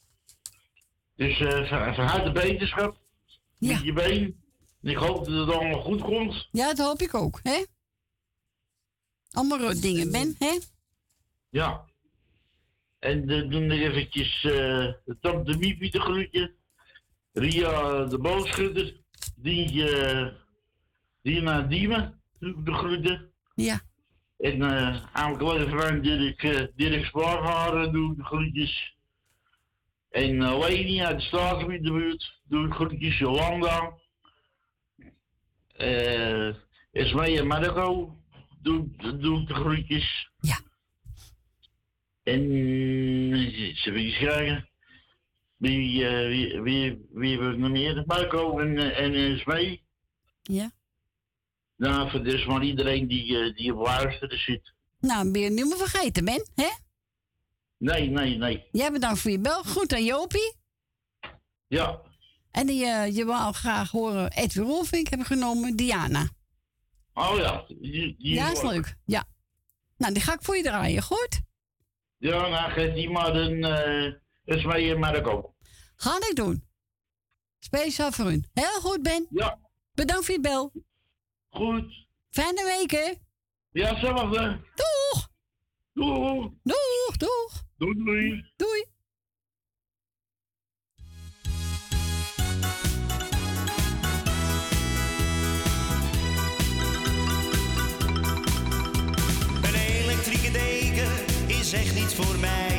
[1.17, 2.97] Dus eh van, van harte beterschap.
[3.59, 4.43] Met je been.
[4.81, 6.47] En ik hoop dat het allemaal goed komt.
[6.51, 7.63] Ja, dat hoop ik ook, hè?
[9.31, 10.57] Allemaal rot dingen, Ben, hè?
[11.49, 11.85] Ja.
[12.99, 14.51] En dan doe ik eventjes eh
[15.05, 16.55] de tante Miepie de groetje.
[17.33, 18.95] Ria de boogschutter.
[19.35, 20.37] Dientje
[21.21, 23.31] Dina Diemen de groeten.
[23.55, 23.81] Ja.
[24.37, 28.96] En eh aan mijn kleine vriend Dirk, eh, Dirk Spaarharen doe ik de groetjes.
[30.09, 33.17] En uh, Leni uit de Staatgebied de buurt doe ik groetjes.
[33.17, 33.93] Jolanda.
[35.67, 36.55] Eh
[36.91, 38.17] Esmee en Marco
[38.61, 38.87] doe,
[39.19, 40.31] doe ik de groetjes.
[40.39, 40.59] Ja.
[42.23, 42.51] En
[43.33, 44.69] eens even eens kijken.
[45.57, 48.03] Wie, eh, wie, wie, wie we nog meer?
[48.05, 49.83] Marco en, eh, en eh, Smee.
[50.41, 50.71] Ja.
[51.75, 54.73] Nou, voor dus maar iedereen die, eh, die op luisteren zit.
[54.99, 56.69] Nou, je meer vergeten, Ben, hè?
[57.77, 58.67] Nee, nee, nee.
[58.71, 59.63] Jij bedankt voor je bel.
[59.63, 60.55] Goed aan Jopie.
[61.67, 62.01] Ja.
[62.51, 66.29] En die, eh, je wou graag horen Edwin Rolfink hebben genomen, Diana.
[67.13, 67.65] Oh ja.
[67.67, 68.95] Die, die ja, is leuk.
[69.05, 69.23] Ja.
[69.97, 71.41] Nou, die ga ik voor je draaien, goed?
[72.17, 74.13] Ja, nou geef die maar een, eh
[74.45, 75.55] een Smee en Marco.
[75.95, 76.67] Ga ik doen.
[77.59, 78.43] Speciaal voor u.
[78.53, 79.27] Heel goed, Ben.
[79.29, 79.59] Ja.
[79.93, 80.71] Bedankt voor je bel.
[81.49, 82.07] Goed.
[82.29, 83.13] Fijne week, hè?
[83.71, 84.59] Ja, hetzelfde.
[84.75, 85.29] Doeg.
[85.93, 86.51] Doeg.
[86.63, 87.66] Doeg, doeg.
[87.79, 88.43] Doei, doei.
[88.57, 88.85] Doei.
[99.61, 101.11] Een elektrieke deken
[101.47, 102.76] is echt niets voor mij.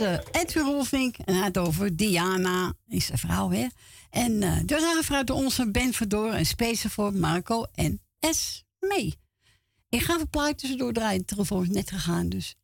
[0.00, 1.16] Eh, Edwin Rolfink.
[1.16, 3.66] En had over Diana, is een vrouw, hè?
[4.10, 8.64] En dat was aangevraagd door onze Ben Verdor en speciaal voor Marco en S.
[8.78, 9.18] mee.
[9.88, 11.18] Ik ga even plaatjes tussendoor draaien.
[11.18, 12.56] De telefoon is net gegaan, dus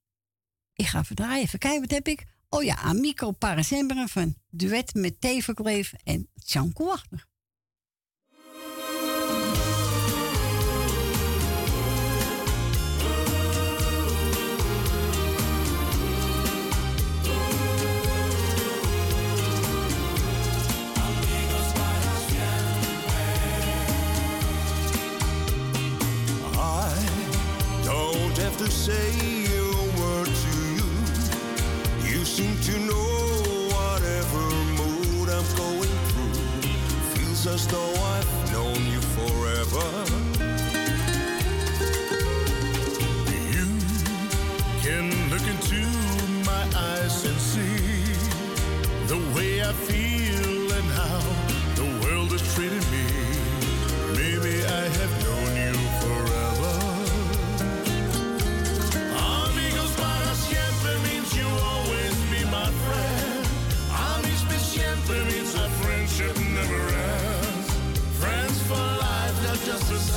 [0.74, 1.42] ik ga even draaien.
[1.44, 2.24] Even kijken, wat heb ik?
[2.48, 6.94] Oh ja, Amico Parasemberen van Duet met Teverkleef en Tjanko.
[28.64, 30.88] To say a word to you.
[32.08, 33.16] You seem to know
[33.74, 34.42] whatever
[34.78, 36.70] mood I'm going through.
[37.12, 38.01] Feels as though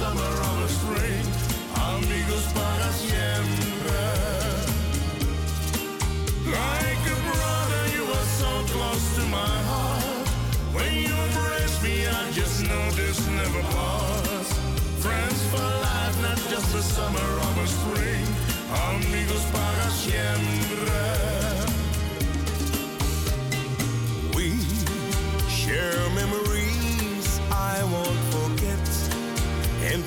[0.05, 1.25] summer or a spring.
[1.91, 4.03] Amigos para siempre.
[6.57, 10.27] Like a brother, you are so close to my heart.
[10.75, 14.51] When you embrace me, I just know this never pause.
[15.05, 17.29] Friends for life, not just a summer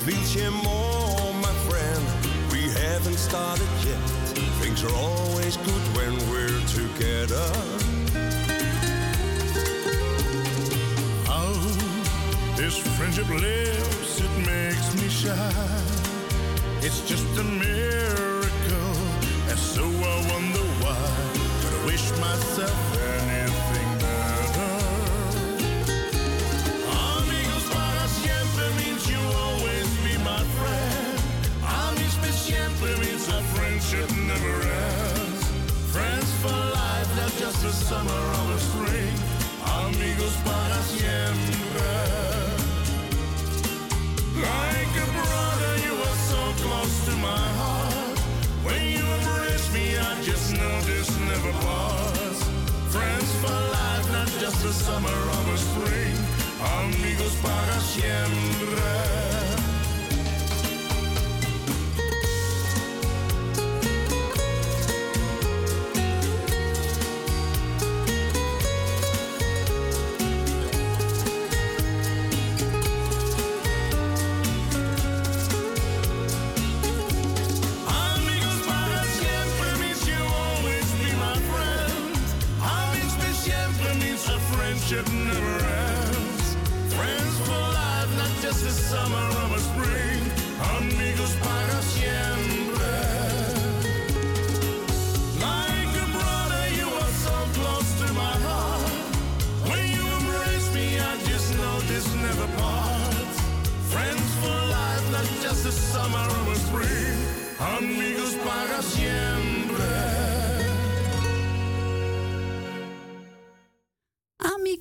[0.09, 2.03] And we'll more, my friend.
[2.51, 3.99] We haven't started yet.
[4.59, 7.47] Things are always good when we're together.
[11.25, 11.53] How
[12.55, 15.85] this friendship lives, it makes me shine.
[16.81, 18.95] It's just a miracle,
[19.49, 20.97] and so I wonder why.
[21.61, 23.18] But I wish myself anything
[37.69, 39.15] a summer or a spring.
[39.85, 41.91] Amigos para siempre.
[44.47, 48.17] Like a brother, you are so close to my heart.
[48.65, 52.41] When you embrace me, I just know this never pause.
[52.95, 56.17] Friends for life, not just a summer or a spring.
[56.79, 59.18] Amigos para siempre.
[84.89, 85.48] should never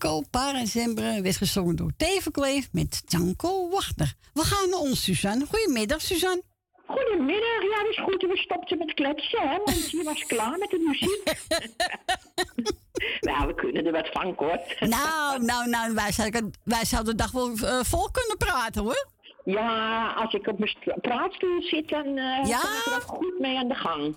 [0.04, 4.12] Amico Parasemberen werd gezongen door Teverkleef met Janko Wachter.
[4.34, 5.46] We gaan naar ons, Suzanne.
[5.46, 6.42] Goedemiddag, Suzanne.
[6.86, 8.22] Goedemiddag, ja, dat is goed.
[8.22, 11.22] We stopten met kletsen, hè, want je was klaar met de muziek.
[13.30, 14.80] nou, we kunnen er wat van, kort.
[14.80, 19.06] Nou, nou, nou, wij zouden, wij zouden de dag wel eh, vol kunnen praten, hoor.
[19.44, 22.60] Ja, als ik op mijn st- praatstoel zit, dan Ja?
[22.60, 24.16] kan ik er goed mee aan de gang.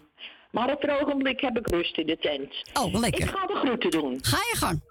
[0.52, 2.54] Maar op het ogenblik heb ik rust in de tent.
[2.82, 3.22] Oh, lekker.
[3.24, 4.20] Ik ga de groeten doen.
[4.22, 4.82] Ga je gang.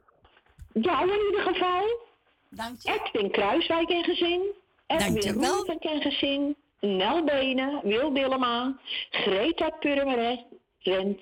[0.73, 2.09] Ja, in ieder geval.
[2.49, 2.93] Dank je.
[2.93, 4.43] Edwin Kruiswijk en gezin.
[4.87, 5.45] Edwin.
[5.45, 6.57] Roelvink en gezin.
[6.81, 8.77] Nel Benen, Wil Dillema,
[9.11, 11.19] Greta Purmerend,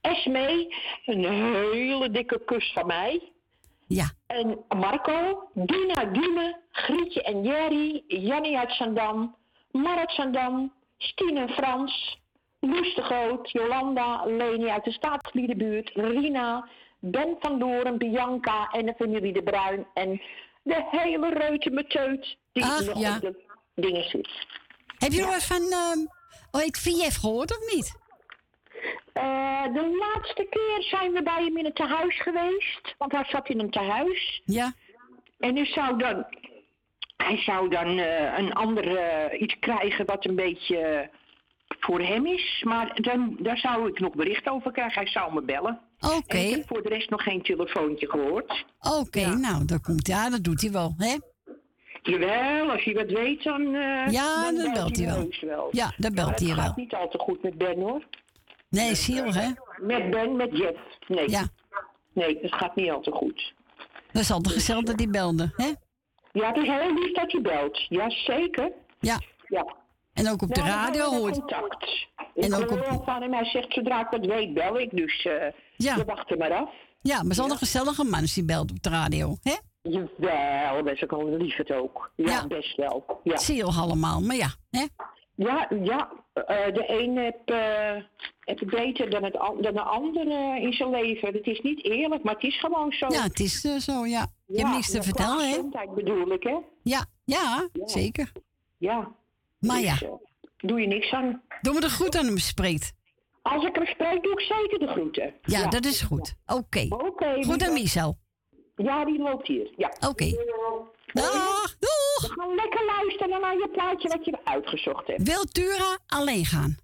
[0.00, 0.74] Esmee,
[1.06, 3.32] een hele dikke kus van mij.
[3.86, 4.10] Ja.
[4.26, 9.36] En Marco, Dina Dume, Grietje en Jerry, Jannie uit Zandam,
[9.70, 12.18] Mar uit Zandam, Stien en Frans,
[12.60, 16.68] Loes de Groot, Jolanda, Leni uit de Staatsgebiederbuurt, Rina,
[17.04, 20.22] Ben van Doren, Bianca en de familie De Bruin en
[20.62, 23.14] de hele reute meteut die Ach, nog ja.
[23.14, 24.28] op de dingen zit.
[24.98, 26.06] Heb je nog wat van, ehm
[26.50, 28.00] oh, gehoord of niet?
[29.12, 33.48] Eh, de laatste keer zijn we bij hem in het tehuis geweest, want hij zat
[33.48, 34.42] in een tehuis.
[34.44, 34.72] Ja.
[35.38, 36.26] En nu zou dan,
[37.16, 41.10] hij zou dan eh, een ander eh, iets krijgen wat een beetje
[41.80, 42.62] voor hem is.
[42.66, 45.02] Maar dan, daar zou ik nog bericht over krijgen.
[45.02, 45.80] Hij zou me bellen.
[46.00, 46.36] Oké.
[46.36, 48.64] Ik heb voor de rest nog geen telefoontje gehoord.
[48.80, 50.06] Oké, nou, dat komt.
[50.06, 51.16] Ja, dat doet hij wel, hè?
[52.02, 55.06] Jawel, als hij wat weet, dan, eh, Ja, dan belt hij
[55.40, 55.68] wel.
[55.70, 56.66] Ja, dan belt hij het wel.
[56.66, 58.02] gaat niet al te goed met Ben, hoor.
[58.68, 59.48] Nee, Siel, hè?
[59.80, 60.78] Met Ben, met Jeff.
[61.08, 61.30] Nee.
[61.30, 61.42] Ja.
[62.12, 63.54] Nee, het gaat niet al te goed.
[64.12, 65.70] Dat is altijd gezellig dat hij belde, hè?
[66.32, 67.86] Ja, het is heel lief dat je belt.
[67.88, 68.72] Ja, zeker.
[69.00, 69.20] Ja.
[69.48, 69.76] Ja.
[70.12, 71.38] En ook op de Nou, radio hoort.
[71.38, 72.06] contact.
[72.34, 74.90] En ik ook op- van hem, hij zegt zodra ik wat weet, bel ik.
[74.90, 75.96] Dus eh Ja.
[75.96, 76.70] we wachten maar af.
[77.00, 79.54] Ja, maar het is altijd een gezellige man die belt op de radio, hè?
[79.82, 82.10] Jawel, best ook al lief het ook.
[82.16, 83.20] Ja, best wel.
[83.24, 83.36] Ja.
[83.36, 84.84] Siel allemaal, maar ja, hè?
[85.34, 86.10] Ja, ja.
[86.34, 88.02] eh, de een heeft, eh,
[88.40, 91.32] het beter dan, het, an- dan de ander eh, in zijn leven.
[91.32, 93.06] Het is niet eerlijk, maar het is gewoon zo.
[93.08, 94.26] Ja, het is zo, ja.
[94.46, 95.54] Je hebt niks te vertellen, hè?
[95.54, 96.56] gezondheid bedoel ik, hè?
[96.82, 98.32] Ja, ja, zeker.
[98.78, 99.08] Ja.
[99.62, 99.96] Maar ja.
[99.96, 100.08] Dus,
[100.56, 101.42] doe je niks aan.
[101.60, 102.92] Doe me de goed aan hem spreekt.
[103.42, 105.34] Als ik hem spreek, doe ik zeker de groeten.
[105.42, 106.34] Ja, dat is goed.
[106.46, 106.86] Oké.
[106.88, 107.42] Oké.
[107.44, 107.72] Goed aan.
[107.72, 108.18] Michel.
[108.76, 109.70] Ja, die loopt hier.
[109.76, 109.92] Ja.
[110.08, 110.30] Oké.
[111.12, 112.34] Dag, doeg.
[112.34, 115.28] We gaan lekker luisteren naar je plaatje wat je uitgezocht hebt.
[115.28, 116.76] Wiltura alleen gaan.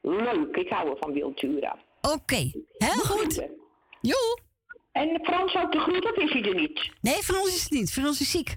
[0.00, 1.78] Leuk, ik hou van Wiltura.
[2.00, 3.48] Oké, heel goed.
[4.92, 6.90] En Frans ook de groet of is hij er niet?
[7.00, 7.92] Nee, Frans is het niet.
[7.92, 8.56] Frans is ziek.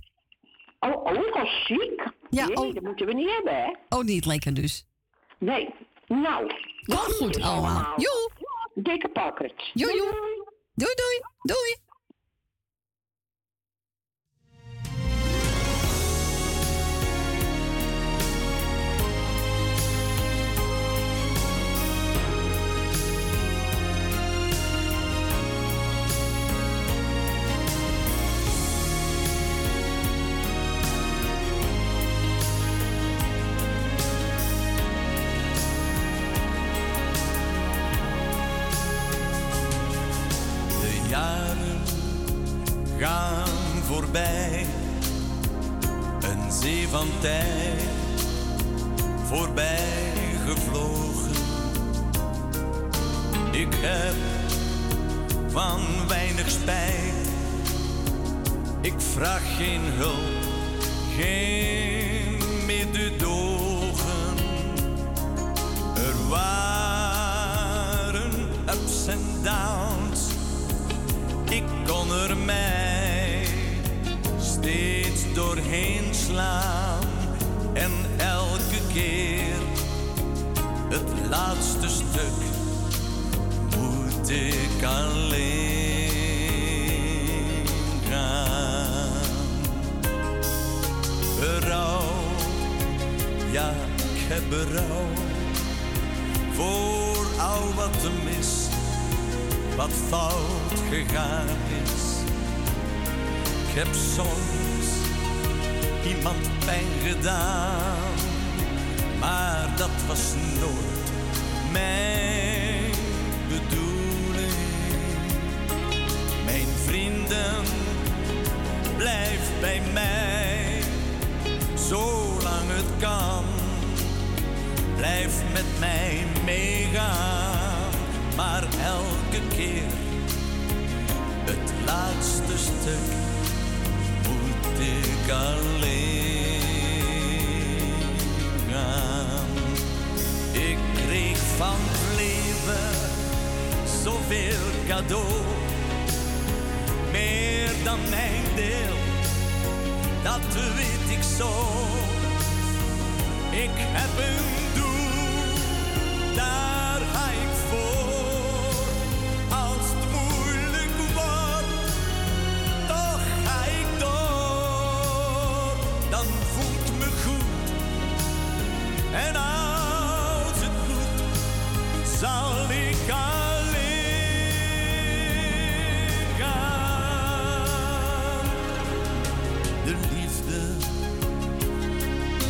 [0.80, 2.04] Oh, oh, was ziek?
[2.30, 2.74] Ja, nee, oh.
[2.74, 3.74] dat moeten we niet hebben, hè?
[3.98, 4.86] Oh, niet lekker dus.
[5.38, 5.74] Nee.
[6.08, 6.52] Nou.
[6.86, 7.94] Kom goed allemaal.
[7.98, 8.32] Joe.
[8.74, 9.72] Dikke pakkert.
[9.74, 10.46] Joe, joe.
[10.74, 11.22] Doei, doei.
[11.42, 11.76] Doei.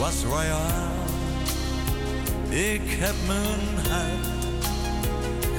[0.07, 0.91] Was royaal.
[2.49, 3.59] Ik heb mijn
[3.89, 4.27] hart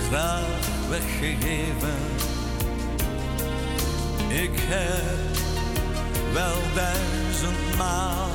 [0.09, 1.99] graag weggegeven.
[4.29, 5.37] Ik heb
[6.33, 8.29] wel duizendmaal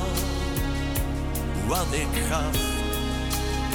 [1.67, 2.57] wat ik gaf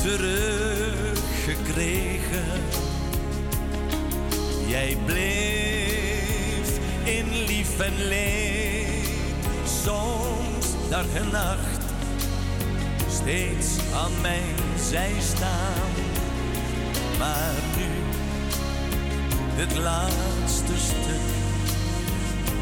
[0.02, 2.62] teruggekregen.
[4.66, 9.08] Jij bleef in lief en leed,
[9.82, 11.77] soms dag en nacht
[13.28, 15.90] steeds aan mijn zij staan.
[17.18, 17.88] Maar nu,
[19.62, 21.28] het laatste stuk,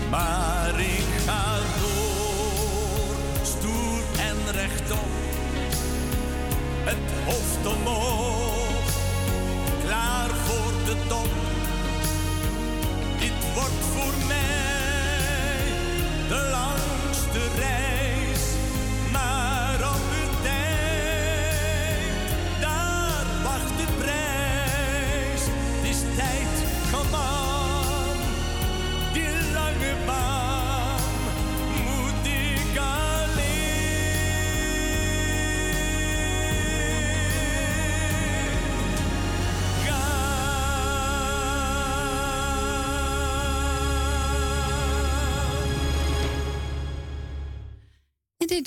[0.10, 5.10] Maar ik ga door, stoer en rechtop,
[6.84, 8.92] het hoofd omhoog,
[9.86, 11.49] klaar voor de top.
[14.30, 14.69] Dit wordt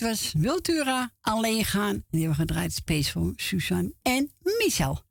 [0.03, 1.95] was Wiltura alleen gaan.
[1.95, 5.03] En die hebben we gedraaid space voor Suzanne en Michel.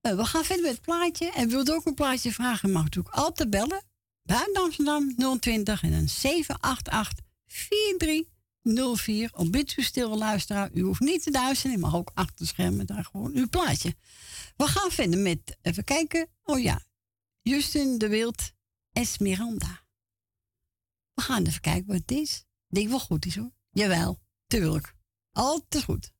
[0.00, 1.30] Eh, we gaan verder met het plaatje.
[1.30, 3.84] En wilt ook een plaatje vragen, mag natuurlijk altijd bellen.
[4.22, 9.30] Buiten Amsterdam 020 en dan 788 4304.
[9.34, 10.70] Op bid u stil luisteraar.
[10.72, 11.78] U hoeft niet te duizenden.
[11.78, 13.94] U mag ook achter schermen daar gewoon uw plaatje.
[14.56, 16.28] We gaan verder met, even kijken.
[16.42, 16.80] Oh ja,
[17.42, 18.52] Justin de Wild,
[18.92, 19.82] Esmeralda.
[21.14, 22.44] We gaan even kijken wat het is.
[22.68, 23.52] Ik denk wel goed is hoor.
[23.74, 24.94] Jawel, tuurlijk.
[25.32, 26.12] Altijd goed.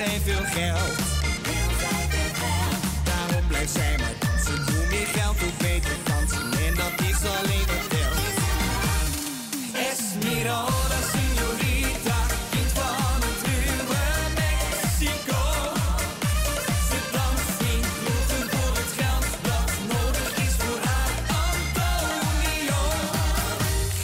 [0.00, 0.98] Wil veel geld.
[3.04, 7.66] Daarom blijft zij maar dansen, hoe meer geld, hoe beter dansen, en dat is alleen
[7.72, 8.18] wat telt.
[9.88, 12.18] Esmeralda, señorita,
[12.50, 14.04] kind van het ruwe
[14.40, 15.42] Mexico.
[16.88, 17.84] Ze danst in
[18.52, 21.14] voor het geld dat nodig is voor haar
[21.46, 22.82] Antonio.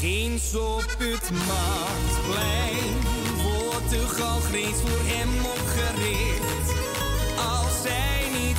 [0.01, 2.95] Ginds op het marktplein
[3.43, 5.06] wordt de galgrees voor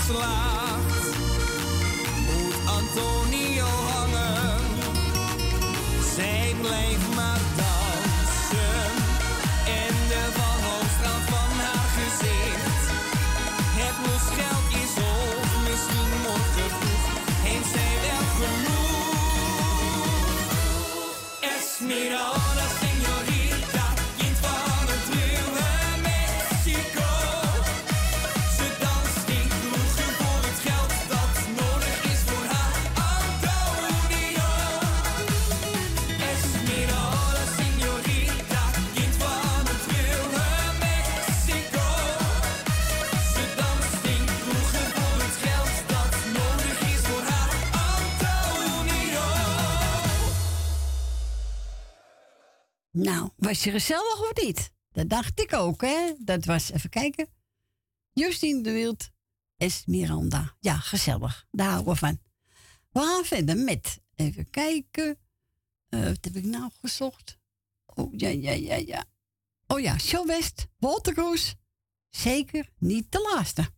[0.08, 0.47] zij
[52.98, 54.72] Nou, was je gezellig of niet?
[54.92, 56.14] Dat dacht ik ook, hè?
[56.20, 57.28] Dat was, even kijken.
[58.14, 59.10] Justine de Wild,
[59.58, 60.56] Esmeralda.
[60.60, 61.48] Ja, gezellig.
[61.52, 62.20] Daar houden we van.
[62.92, 65.20] We gaan verder met, even kijken.
[65.90, 67.40] Eh, wat heb ik nou gezocht?
[67.86, 69.06] Oh, ja, ja, ja, ja.
[69.68, 71.56] Oh ja, Show West, Walter.
[72.10, 73.76] Zeker niet de laatste.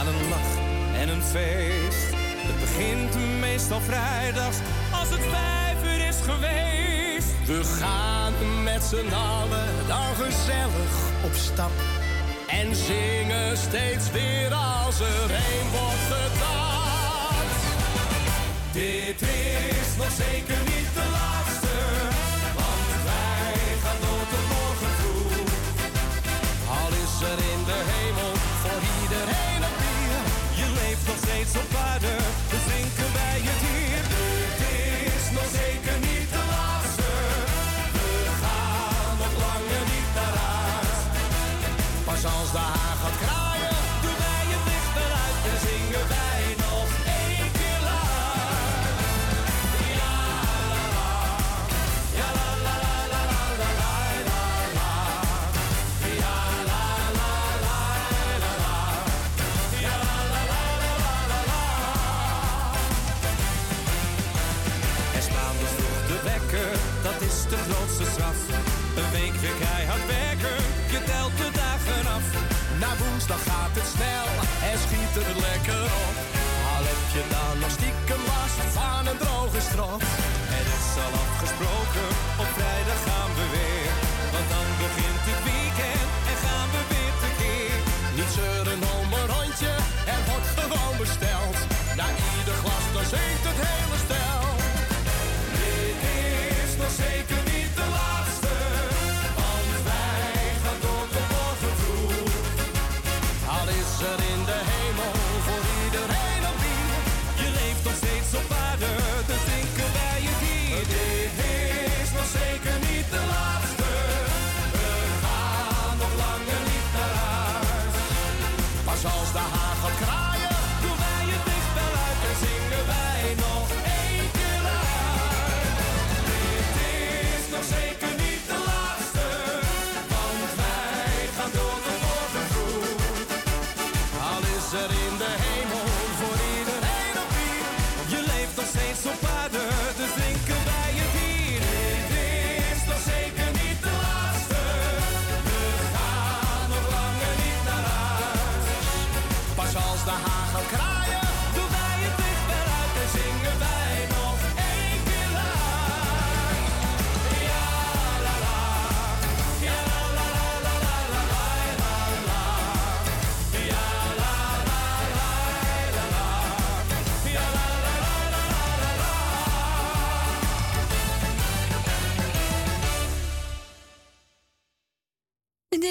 [0.00, 0.52] aan een lach
[1.00, 2.10] en een feest.
[2.48, 4.56] Het begint meestal vrijdags
[5.00, 7.46] als het vijf uur is geweest.
[7.46, 8.32] We gaan
[8.62, 10.94] met z'n allen dan gezellig
[11.24, 11.70] op stap.
[12.46, 17.46] En zingen steeds weer als er een wordt gedaan.
[18.72, 21.74] Dit is nog zeker niet de laatste.
[22.58, 25.32] Want wij gaan door tot morgen vroeg.
[26.78, 27.49] Al is er
[69.42, 70.58] ik, keihard werken,
[70.92, 72.26] je telt de dagen af.
[72.80, 74.28] Na woensdag gaat het snel
[74.70, 76.16] en schiet er lekker op.
[76.72, 80.02] Al heb je dan nog stiekem last van een droge strot.
[80.54, 82.08] Het is al afgesproken
[82.42, 82.49] op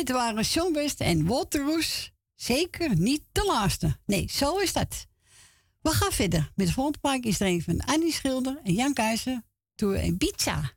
[0.09, 2.11] Het waren Songbest en Waterroes.
[2.35, 3.97] Zeker niet de laatste.
[4.05, 5.07] Nee, zo is dat.
[5.81, 8.93] We gaan verder met de volgende plaatje is er een van Annie Schilder en Jan
[8.93, 9.45] Kuijzen.
[9.75, 10.71] Door een pizza.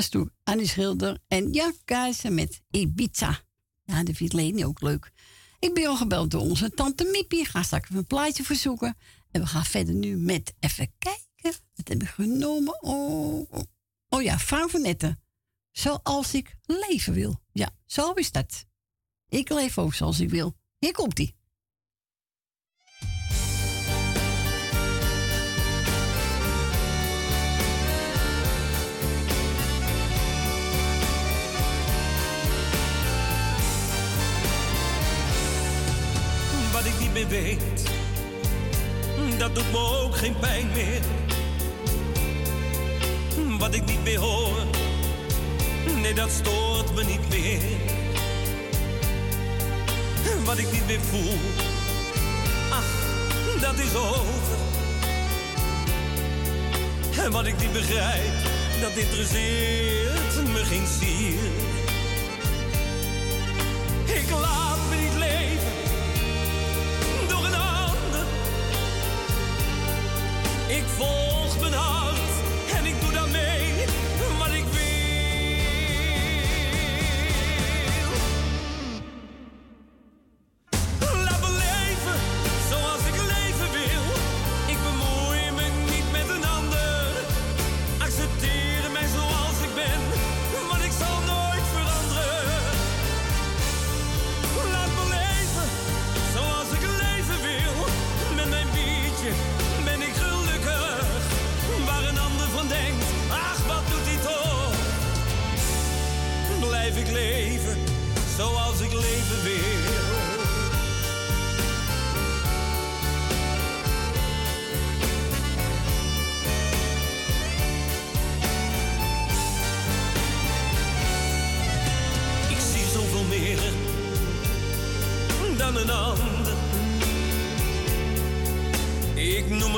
[0.00, 3.40] was toen Annie Schilder en Ja Keizer met Ibiza.
[3.84, 5.12] Ja, dat vindt Leni ook leuk.
[5.58, 7.44] Ik ben al gebeld door onze tante Miepie.
[7.44, 8.96] Ga straks even een plaatje verzoeken.
[9.30, 11.60] En we gaan verder nu met even kijken.
[11.74, 12.82] Wat heb ik genomen?
[12.82, 13.62] Oh, oh,
[14.08, 15.20] oh, ja, Frank van Netten.
[15.70, 17.40] Zoals ik leven wil.
[17.52, 18.66] Ja, zo is dat.
[19.28, 20.56] Ik leef ook zoals ik wil.
[20.78, 21.36] Hier komt-ie.
[39.38, 41.00] dat doet me ook geen pijn meer.
[43.58, 44.64] Wat ik niet meer hoor,
[46.00, 47.60] nee, dat stoort me niet meer.
[50.44, 51.38] Wat ik niet meer voel,
[52.70, 53.06] ach,
[53.60, 54.58] dat is over.
[57.24, 58.32] En wat ik niet begrijp,
[58.80, 61.50] dat interesseert me geen zier.
[64.16, 65.09] Ik laat me
[70.70, 71.29] Ik volg.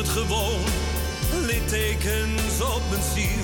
[0.03, 0.61] het gewoon
[1.47, 3.42] littekens op mijn ziel.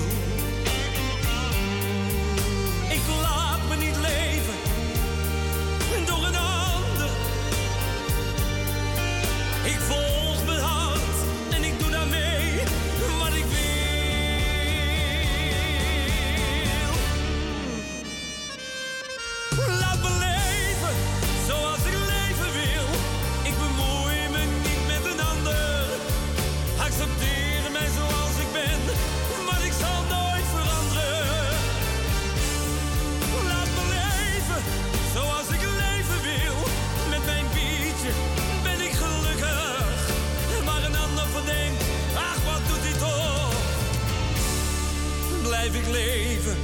[45.91, 46.57] leven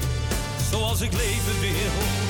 [0.71, 2.24] zoals ik leven wil.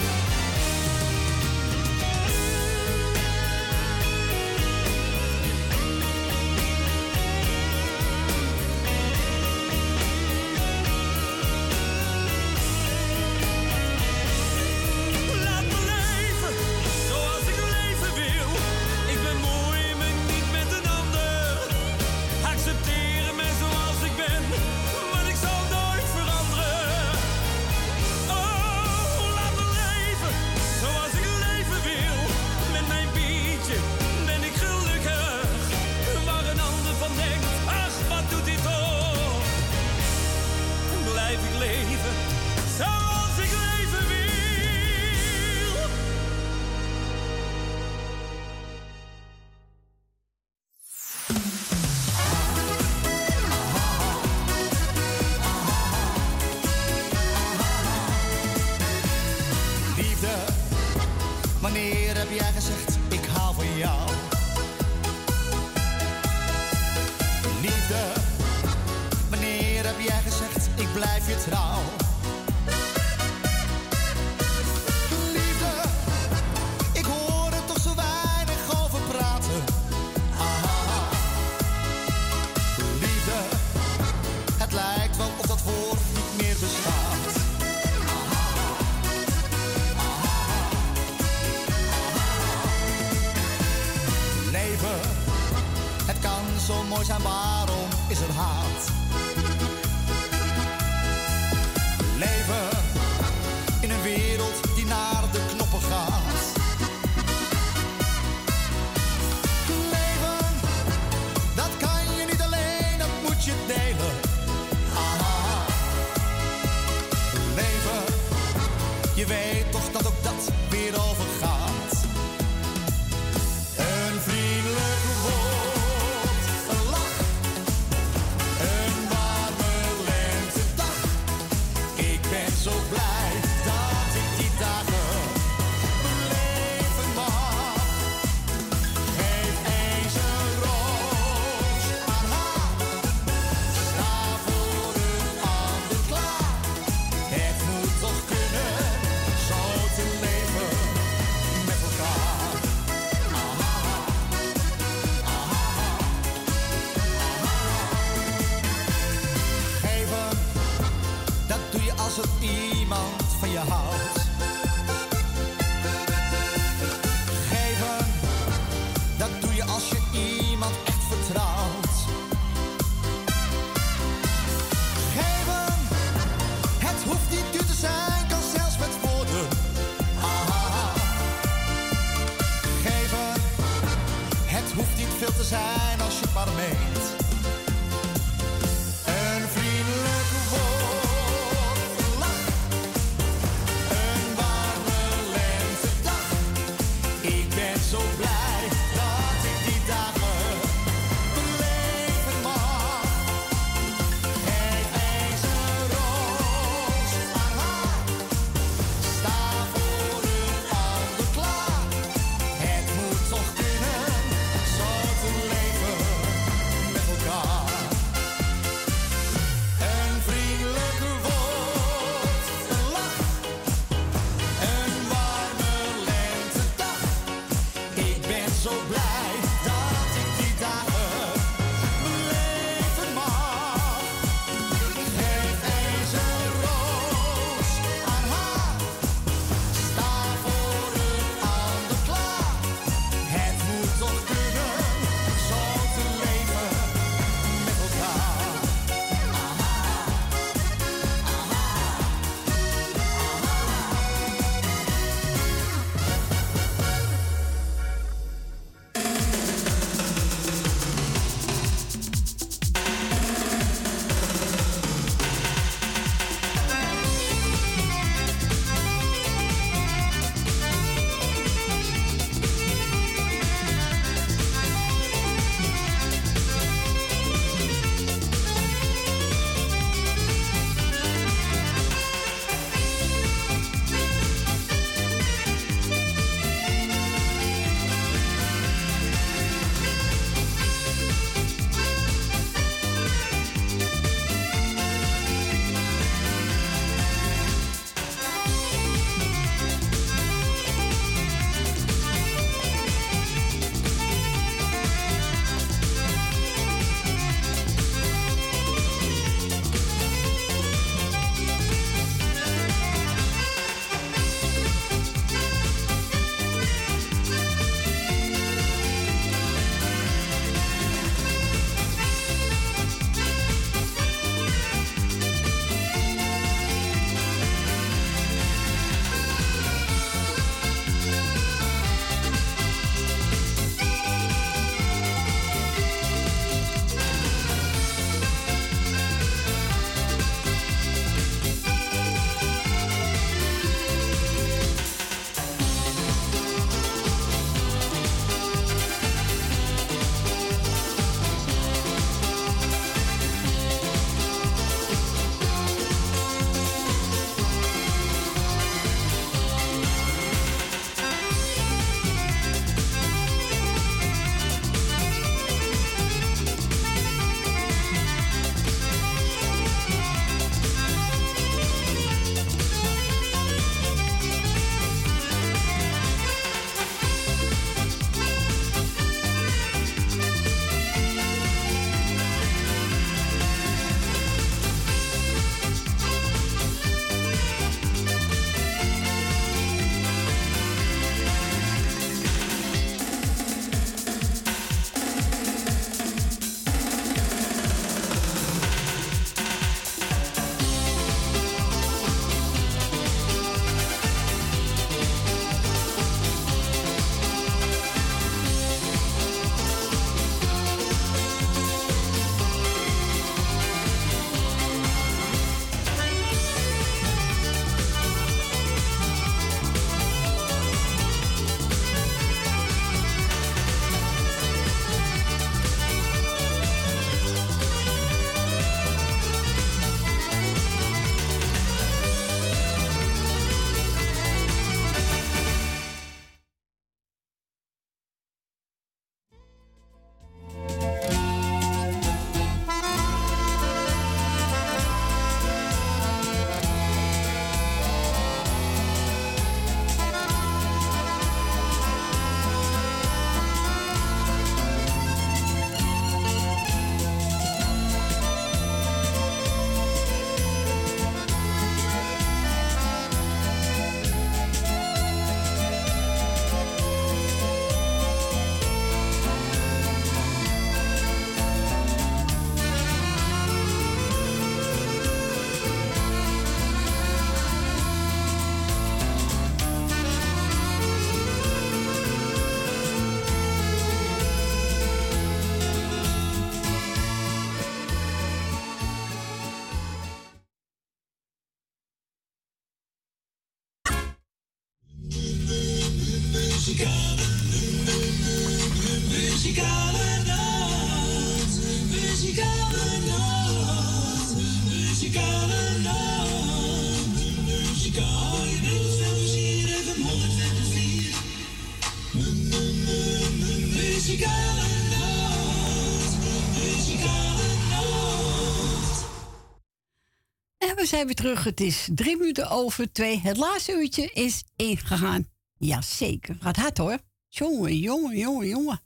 [520.86, 521.44] We zijn weer terug.
[521.44, 523.20] Het is drie minuten over twee.
[523.20, 525.28] Het laatste uurtje is ingegaan.
[525.58, 526.38] Jazeker.
[526.40, 526.98] Gaat hard hoor.
[527.28, 528.82] Jongen, jongen, jongen, jongen.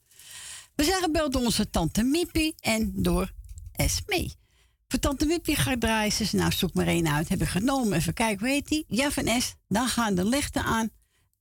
[0.76, 3.31] We zijn gebeld door onze tante Mippie en door
[3.71, 4.34] Esmee.
[4.88, 6.11] Voor tante Mippie ga ik draaien.
[6.11, 7.30] Ze nou zoek maar één uit.
[7.30, 7.97] Heb ik genomen.
[7.97, 8.84] Even kijken, heet die?
[8.88, 9.55] Ja van S.
[9.67, 10.89] Dan gaan de lichten aan.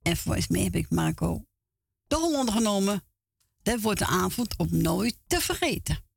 [0.02, 1.42] En voor Esmee heb ik Marco
[2.06, 3.02] de Hollander genomen.
[3.62, 6.07] Dat wordt de avond om nooit te vergeten.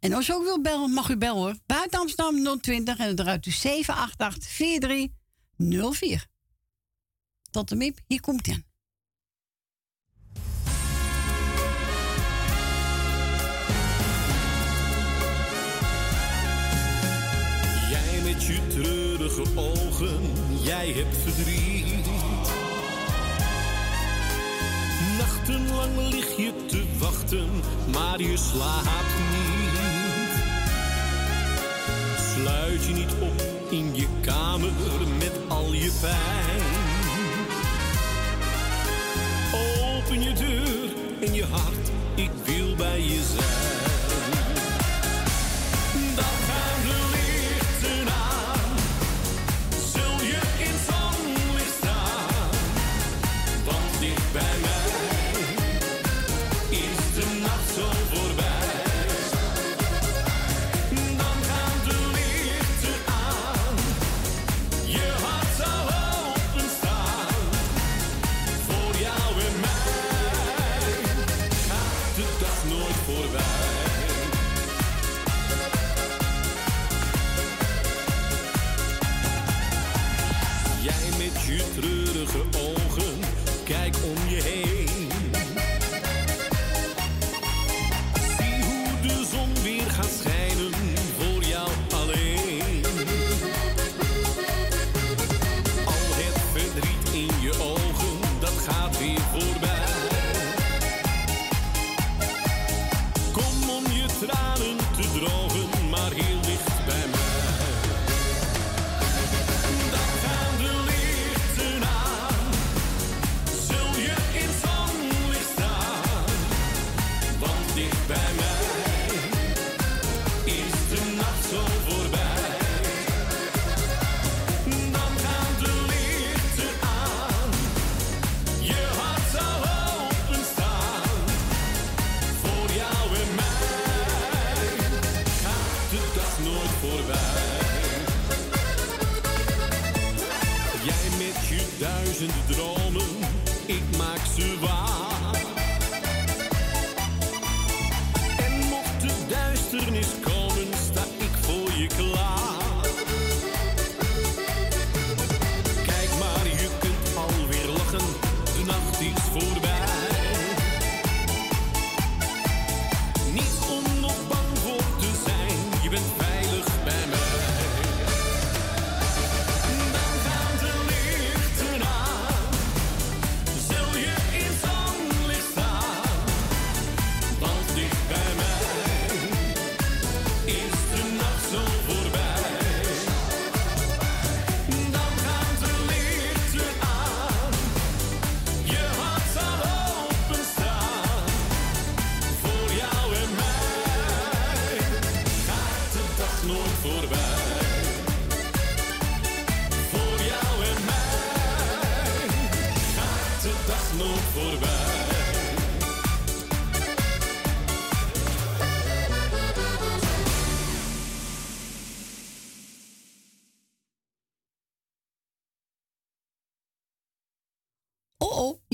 [0.00, 1.56] En als u ook wilt bellen, mag u bellen hoor.
[1.66, 6.26] Buiten Amsterdam 020 en eruit u 788 4304.
[7.50, 8.62] Tot de mip, hier komt hij.
[17.90, 20.20] Jij met je treurige ogen,
[20.62, 22.06] jij hebt verdriet.
[25.18, 27.48] Nachtenlang lig je te wachten,
[27.92, 29.67] maar je slaapt niet.
[32.38, 34.70] Sluit je niet op in je kamer
[35.18, 36.62] met al je pijn.
[39.52, 40.90] Open je deur
[41.28, 43.97] en je hart, ik wil bij je zijn.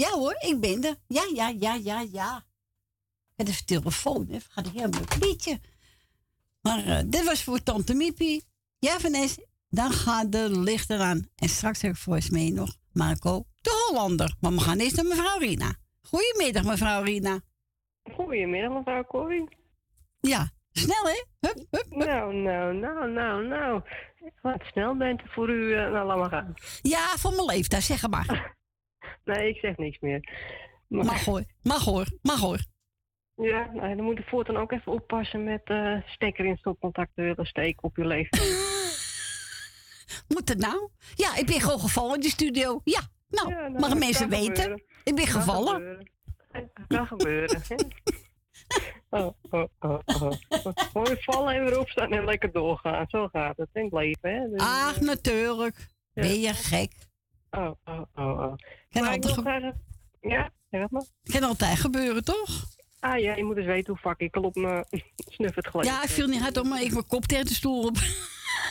[0.04, 0.96] Ja hoor, ik ben er.
[1.06, 2.44] Ja, ja, ja, ja, ja.
[3.36, 4.38] Het is telefoon, hè.
[4.48, 5.60] Gaat een heel leuk liedje.
[6.60, 8.44] Maar eh, dit was voor Tante Miepie.
[8.78, 11.28] Ja, Vanessa, dan gaan de lichten aan.
[11.36, 14.34] En straks heb ik volgens mij nog Marco de Hollander.
[14.40, 15.74] Maar we gaan eerst naar mevrouw Rina.
[16.02, 17.40] Goedemiddag, mevrouw Rina.
[18.12, 19.48] Goedemiddag, mevrouw Corrie.
[20.20, 21.24] Ja, snel hè?
[21.40, 23.82] Hup, hup, Nou, nou, nou, nou, nou.
[24.42, 26.54] Wat snel bent u voor u uh, nou, laat maar gaan.
[26.82, 28.54] Ja, voor mijn leeftijd, zeg maar.
[29.24, 30.28] nee, ik zeg niks meer.
[30.88, 32.58] Mag hoor, mag hoor, mag hoor.
[33.36, 37.46] Ja, nou, dan moet je voortaan ook even oppassen met eh stekker in stopcontacten willen
[37.46, 38.38] steken op je leven.
[40.34, 40.88] Moet het nou?
[41.14, 42.80] Ja, ik ben gewoon gevallen in de studio.
[42.84, 44.54] Ja, nou, Ja, nou, mag mensen weten.
[44.56, 44.82] gebeuren.
[45.04, 45.74] Ik ben gevallen.
[45.74, 46.06] gebeuren.
[46.88, 47.62] Kan gebeuren.
[49.10, 51.04] Oh, oh, oh, oh.
[51.04, 53.04] Weer vallen en weer opstaan en lekker doorgaan.
[53.08, 54.48] Zo gaat het in het leven, hè.
[54.48, 55.86] Dus, Ach, natuurlijk.
[56.12, 56.92] Ben je gek?
[57.54, 58.54] Oh, oh, oh, oh.
[58.90, 59.74] Kan altijd, ge-.
[60.20, 61.04] Ja, zeg het maar.
[61.22, 62.64] kan altijd gebeuren, toch?
[63.00, 64.84] Ah ja, je moet eens weten hoe vaak ik al op mijn
[65.34, 67.84] snuffert gelegen Ja, ik viel niet hard om, maar ik mijn kop tegen de stoel
[67.84, 67.96] op.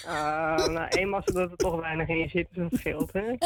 [0.05, 3.35] Ah, nou, eenmaal zodat er toch weinig in zit, dus dat scheelt, hè.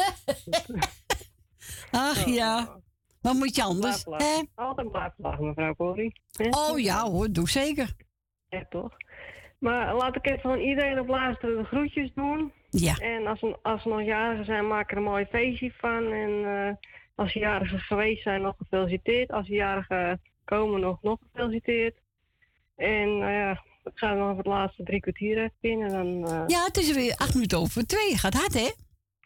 [1.90, 2.80] Ach ja.
[3.20, 4.04] Wat moet je anders?
[4.04, 4.42] Hè?
[4.54, 6.20] Altijd blijven lachen, mevrouw Corrie.
[6.50, 7.94] Oh ja hoor, doe zeker.
[8.48, 8.96] Ja, toch?
[9.58, 12.52] Maar laat ik even van iedereen op luisteren de groetjes doen.
[12.70, 12.94] Ja.
[12.96, 16.12] En als ze, als ze nog jarigen zijn, maak er een mooi feestje van.
[16.12, 16.74] En eh,
[17.14, 19.30] als ze jarigen geweest zijn, nog gefeliciteerd.
[19.30, 21.96] Als ze jarigen komen, nog, nog gefeliciteerd.
[22.76, 23.50] En nou ja,
[23.84, 25.82] ik ga nog het laatste drie kwartier even in.
[25.82, 28.16] En dan, eh, Ja, het is weer acht minuten over twee.
[28.18, 28.70] Gaat hard, hè?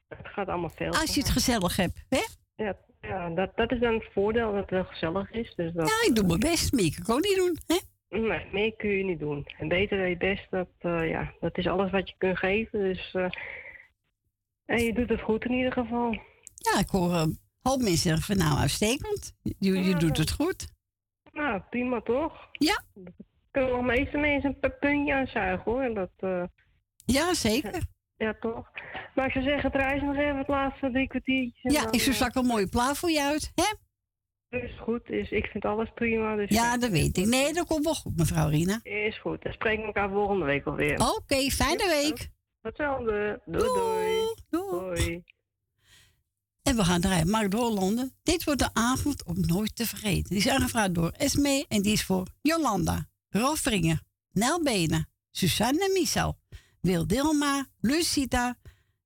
[0.08, 0.90] Het gaat allemaal veel.
[0.92, 2.22] Als je het gezellig hebt, hè?
[2.64, 5.54] Ja, ja dat, dat is dan het voordeel dat het wel gezellig is.
[5.54, 6.72] Dus dat, Ja, ik doe mijn best.
[6.72, 7.78] Meer kan ik ook niet doen, hè?
[8.20, 9.46] Nee, meer kun je niet doen.
[9.58, 12.78] En beter dan je best, dat, eh, ja, dat is alles wat je kunt geven.
[12.78, 13.30] Dus, eh,
[14.64, 16.12] en je doet het goed in ieder geval.
[16.54, 19.34] Ja, ik hoor een hoop mensen zeggen van nou, uitstekend.
[19.42, 20.66] Je, je doet het goed.
[21.32, 22.48] Nou, prima toch?
[22.52, 22.82] Ja.
[23.50, 25.82] Kunnen nog meeste mensen een puntje aanzuigen hoor.
[25.82, 26.44] En dat, eh,
[27.04, 27.82] Ja, zeker.
[28.16, 28.70] ja, toch?
[29.14, 31.72] Maar ik zou zeggen, het reis nog even het laatste drie kwartiertjes.
[31.72, 33.74] Ja, dan, ik eh, straks een mooie plaat voor je uit, hè?
[34.52, 36.36] Is goed, is, ik vind alles prima.
[36.36, 37.26] Dus Ja, dat weet ik.
[37.26, 38.80] Nee, dat komt wel goed, mevrouw Rina.
[38.82, 41.14] Is goed, dan spreken we elkaar volgende week alweer.
[41.16, 42.30] Oké, fijne week.
[42.60, 43.42] Hetzelfde.
[43.46, 44.34] Doei doei.
[44.48, 45.22] Doei.
[46.62, 47.30] En we gaan draaien.
[47.30, 48.12] Mark Hollande.
[48.22, 50.28] Dit wordt de avond om nooit te vergeten.
[50.28, 55.90] Die is aangevraagd door Esme en die is voor Jolanda, Rolf Ringer, Nel Benen, Susanne
[55.92, 56.38] Michel,
[56.80, 58.58] Wil Dilma, Lucita,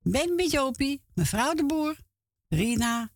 [0.02, 1.96] Ben Bijopie, mevrouw de Boer,
[2.48, 3.10] Rina,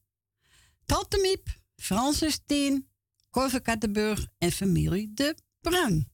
[0.87, 2.87] Tante Miep, Francis Tien,
[3.31, 6.10] Corve Kattenburg en familie De Bruin.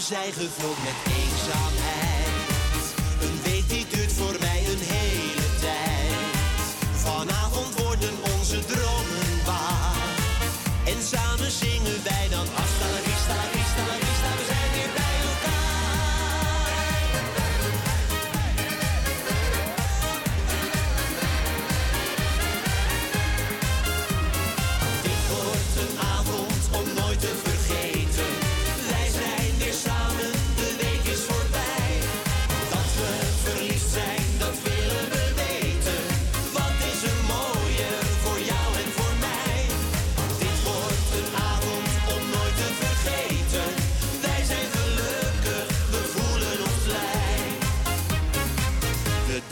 [0.00, 1.77] Zijn gevuld met eenzaamheid.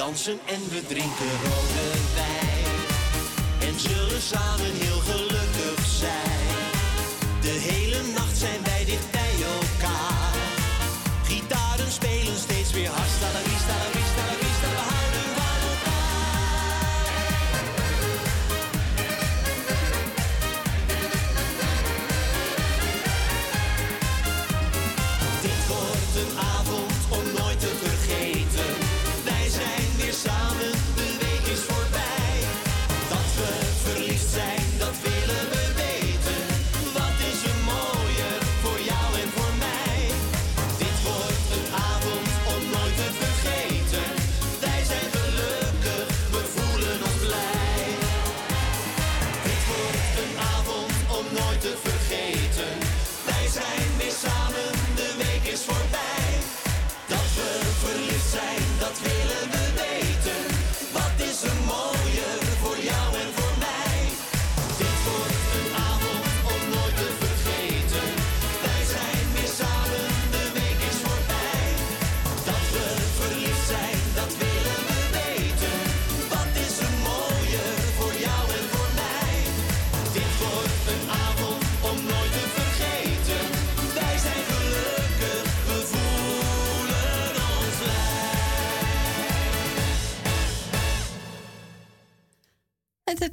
[0.07, 2.79] Dansen en we drinken rode wijn.
[3.69, 6.71] En zullen samen heel gelukkig zijn.
[7.41, 10.35] De hele nacht zijn wij dicht bij elkaar.
[11.25, 13.27] Gitaren spelen steeds weer hasta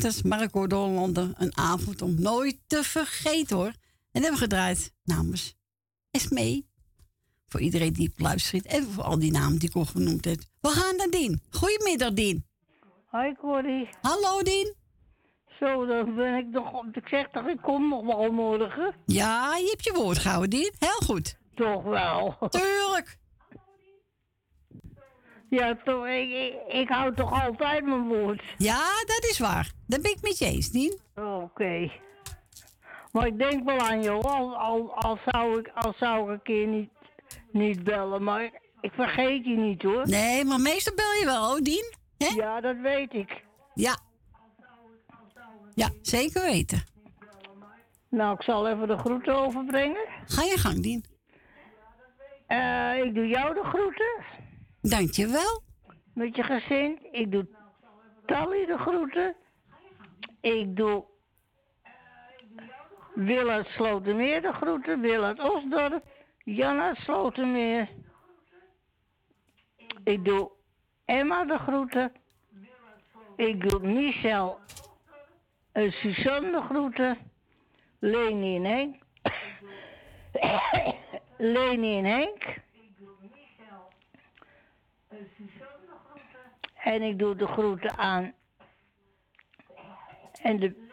[0.04, 1.32] dat Marco de Hollander.
[1.38, 3.66] Een avond om nooit te vergeten hoor.
[3.66, 3.74] En
[4.12, 5.56] dat hebben we gedraaid namens
[6.12, 6.68] Esmee.
[7.48, 10.40] Voor iedereen die luistert en voor al die namen die ik al genoemd heb.
[10.62, 11.42] We gaan naar Dien.
[11.50, 12.46] Goedemiddag Dien.
[13.06, 13.90] Hoi Corrie.
[14.02, 14.74] Hallo Dien.
[15.60, 16.86] Zo, dan ben ik nog op.
[16.96, 18.96] Ik zeg toch, ik kom nog wel morgen.
[19.06, 20.74] Ja, je hebt je woord gehouden Dien.
[20.80, 21.38] Heel goed.
[21.56, 22.38] Toch wel.
[22.50, 23.18] Tuurlijk.
[25.54, 28.44] Ja, toch, ik, ik, ik hou toch altijd mijn woord.
[28.58, 29.72] Ja, dat is waar.
[29.88, 31.00] Dat ben ik met je eens, Dien.
[31.16, 31.92] Oké.
[33.12, 36.42] Maar ik denk wel aan jou, al, al, al, zou, ik, al zou ik een
[36.42, 36.90] keer niet,
[37.52, 38.24] niet bellen.
[38.24, 38.44] Maar
[38.82, 40.08] ik vergeet je niet hoor.
[40.08, 41.94] Nee, maar meestal bel je wel, hoor, Dien.
[42.18, 43.44] Ja, dat weet ik.
[43.74, 43.98] Ja.
[45.74, 46.84] Ja, zeker weten.
[48.10, 50.08] Nou, ik zal even de groeten overbrengen.
[50.26, 51.06] Ga je gang, Dien.
[52.48, 54.42] Eh, ik doe jou de groeten.
[54.84, 55.62] Dankjewel.
[56.14, 57.00] Met je gezin.
[57.12, 57.48] Ik doe
[58.26, 59.36] Tally de groeten.
[60.42, 61.06] Ik doe
[63.14, 65.02] Wil uit Slotermeer de groeten.
[65.02, 66.04] Wil uit Osdorp.
[66.38, 67.90] Jan uit Slotermeer.
[70.04, 70.52] Ik doe
[71.06, 72.12] Emma de groeten.
[73.36, 74.60] Ik doe Michel
[75.72, 77.18] en Suzanne de groeten.
[78.00, 78.96] Leni en Henk.
[81.38, 82.63] Leni en Henk.
[86.84, 88.34] En ik doe de groeten aan.
[90.42, 90.92] En de.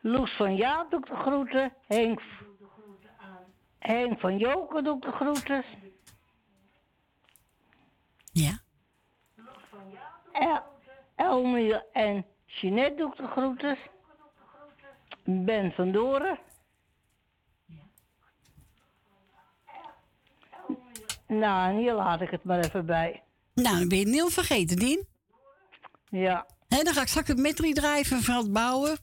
[0.00, 1.74] Loes van Jaap doe ik de groeten.
[1.86, 2.20] Henk.
[3.78, 5.64] Henk van Joken doe ik de groeten.
[8.32, 8.60] Ja.
[11.16, 11.54] El,
[11.92, 13.78] en Jeanette doe ik de groeten.
[15.24, 16.38] Ben van Doren.
[21.30, 23.22] Nou, en hier laat ik het maar even bij.
[23.54, 25.06] Nou, dan ben je het niet vergeten, Dien.
[26.08, 26.46] Ja.
[26.68, 28.98] Dan ga ik straks het medley draaien van Veld Bouwen.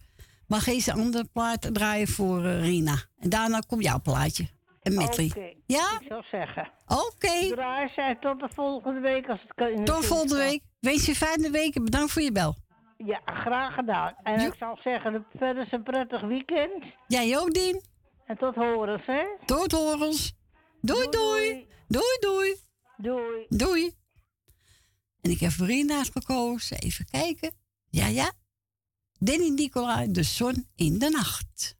[0.47, 2.95] Maar geen andere plaat draaien voor eh, Rina.
[3.19, 4.47] En daarna komt jouw plaatje.
[4.81, 5.25] Een medley.
[5.25, 5.97] Oké, Ja?
[5.99, 6.71] Ik zou zeggen.
[6.87, 7.47] Oké.
[7.55, 9.83] Draai zij tot de volgende week als het kan.
[9.85, 10.61] Tot volgende week.
[10.79, 12.55] Wens je fijne week en bedankt voor je bel.
[12.97, 14.13] Ja, graag gedaan.
[14.23, 16.83] En ik zou zeggen, verder is een prettig weekend.
[17.07, 17.81] Jij ook, Dien.
[18.25, 19.23] En tot horens, hè?
[19.45, 20.33] Tot horens.
[20.81, 21.09] Doei, doei.
[21.09, 21.67] Doei, doei.
[21.87, 22.55] Doei.
[23.49, 23.95] Doei.
[25.21, 26.77] En ik heb voor Rina's gekozen.
[26.77, 27.51] Even kijken.
[27.89, 28.31] Ja, ja.
[29.19, 31.76] Danny Nicolai, de zon in de nacht.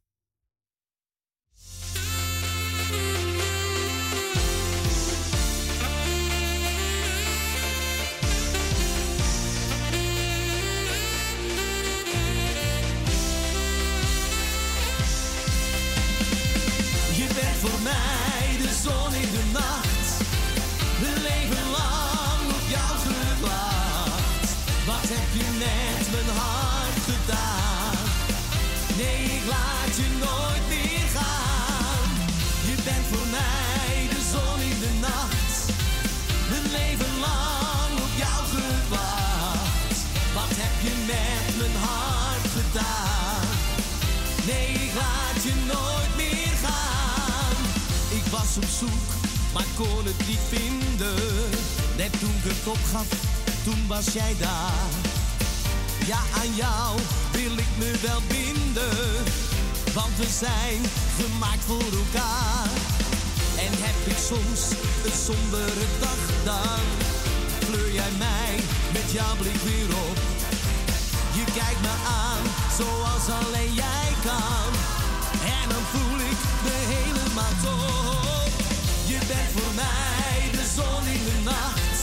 [49.78, 51.16] Kon het niet vinden.
[51.98, 53.08] Net toen ik het opgaf,
[53.64, 54.90] toen was jij daar.
[56.06, 57.00] Ja, aan jou
[57.32, 58.98] wil ik me wel binden.
[59.94, 60.80] Want we zijn
[61.20, 62.70] gemaakt voor elkaar.
[63.66, 64.62] En heb ik soms
[65.06, 66.84] een sombere dag, dan
[67.68, 68.54] kleur jij mij
[68.94, 70.18] met jouw blik weer op.
[71.38, 71.96] Je kijkt me
[72.26, 72.44] aan
[72.78, 74.97] zoals alleen jij kan.
[79.58, 82.02] Voor mij de zon in de nacht.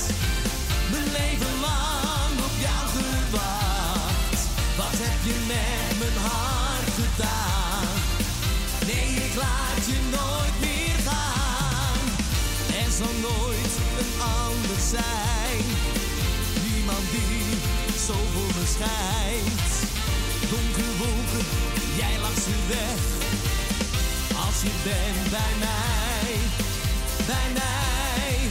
[0.91, 4.41] Mijn leven lang op jou gewacht.
[4.81, 7.89] Wat heb je met mijn hart gedaan?
[8.89, 12.01] Nee, ik laat je nooit meer gaan.
[12.83, 14.13] Er zal nooit een
[14.43, 15.65] ander zijn.
[16.67, 17.45] Niemand die
[18.07, 19.73] zo voor me schijnt.
[20.53, 21.47] Donkere wolken,
[22.01, 23.01] jij langs de weg.
[24.45, 26.31] Als je bent bij mij,
[27.27, 28.51] bij mij,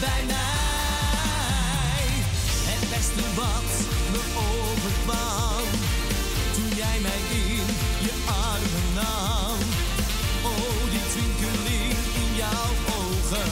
[0.00, 2.06] bij mij.
[2.70, 3.70] Het beste wat
[4.12, 5.66] me overkwam.
[6.54, 7.66] Toen jij mij in
[8.06, 9.58] je armen nam.
[10.50, 13.50] Oh, die twinkeling in jouw ogen.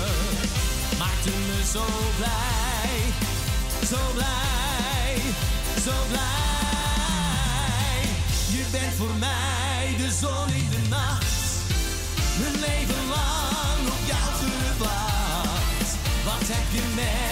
[0.98, 1.84] Maakte me zo
[2.18, 2.94] blij,
[3.88, 5.16] zo blij,
[5.84, 6.42] zo blij.
[8.56, 11.30] Je bent voor mij de zon in de nacht.
[12.38, 13.41] Mijn leven lang
[16.72, 17.31] gewacht.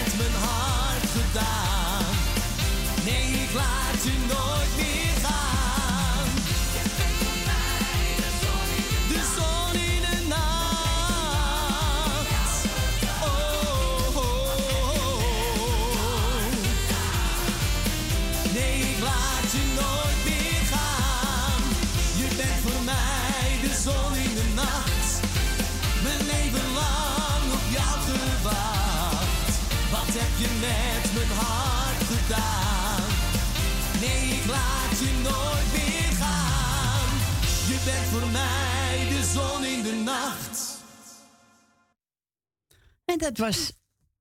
[43.21, 43.71] dat was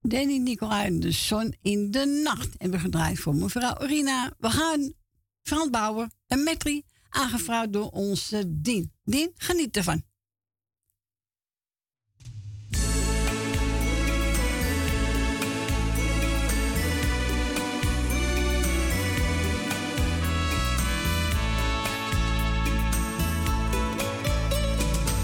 [0.00, 2.56] Danny Nicolai, de zon in de nacht.
[2.56, 4.32] En we gedraaid voor mevrouw Rina.
[4.38, 4.92] We gaan
[5.42, 8.92] Frans Bauer en Metri, aangevraagd door onze Dien.
[9.04, 10.02] Dien, geniet ervan.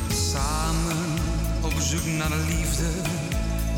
[0.08, 1.14] Samen
[1.62, 2.65] op zoek naar de liefde,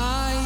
[0.00, 0.38] Ai,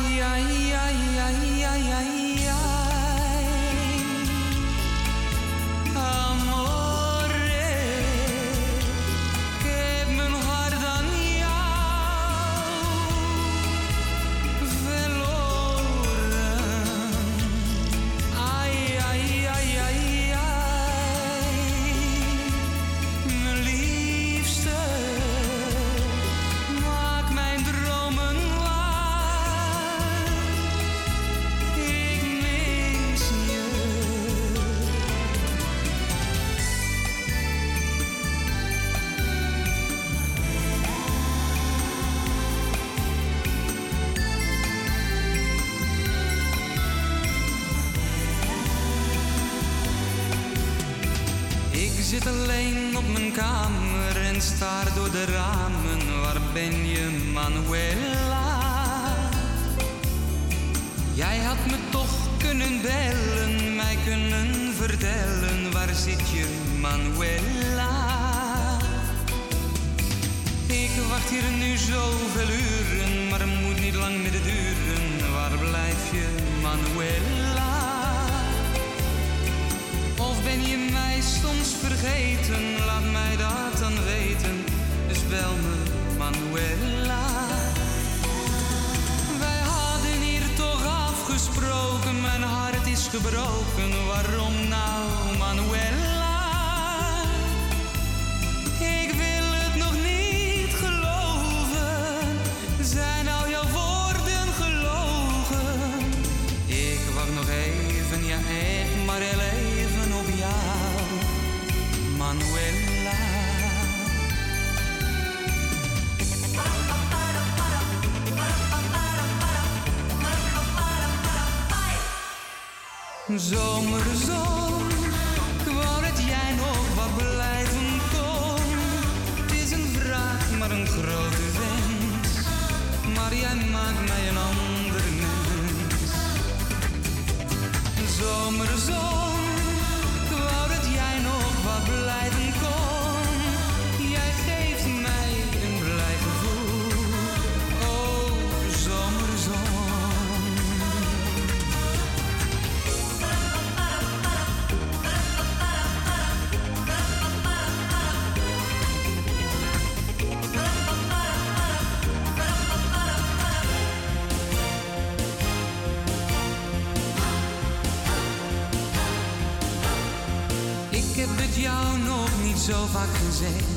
[171.27, 173.71] heb het jou nog niet zo vaak gezegd.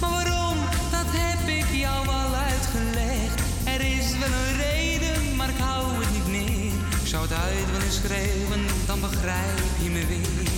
[0.00, 0.58] Maar waarom,
[0.96, 3.36] dat heb ik jou al uitgelegd.
[3.64, 6.72] Er is wel een reden, maar ik hou het niet meer.
[7.02, 10.48] Ik zou het uit willen schreeuwen, dan begrijp je me weer.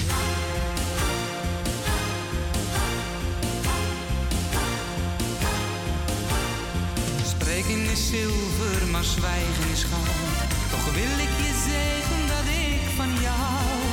[7.35, 10.51] Spreken is zilver, maar zwijgen is goud.
[10.71, 13.84] Toch wil ik je zeggen dat ik van jou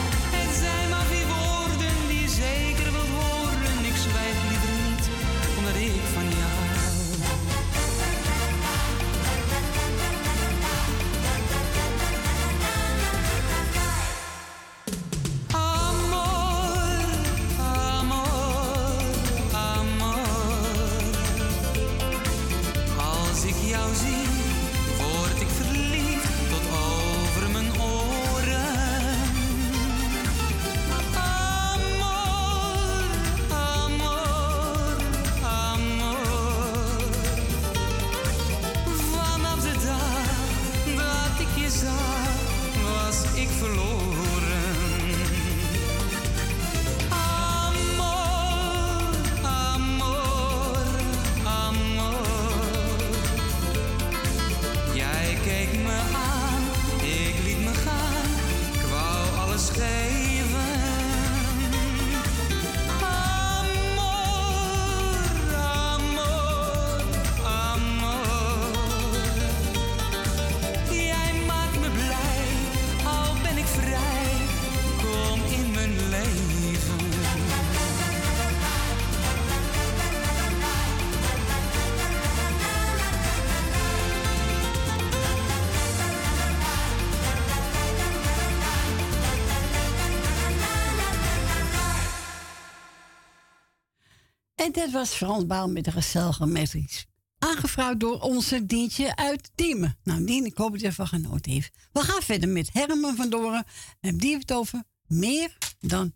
[94.71, 97.05] En dit was Frans Baal met de gezellige metrics.
[97.37, 99.97] Aangevraagd door onze Dientje uit Diemen.
[100.03, 101.73] Nou, Dien, ik hoop dat je ervan genoten heeft.
[101.91, 103.65] We gaan verder met Herman van Doren.
[103.99, 106.13] En die heeft het over meer dan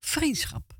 [0.00, 0.73] vriendschap.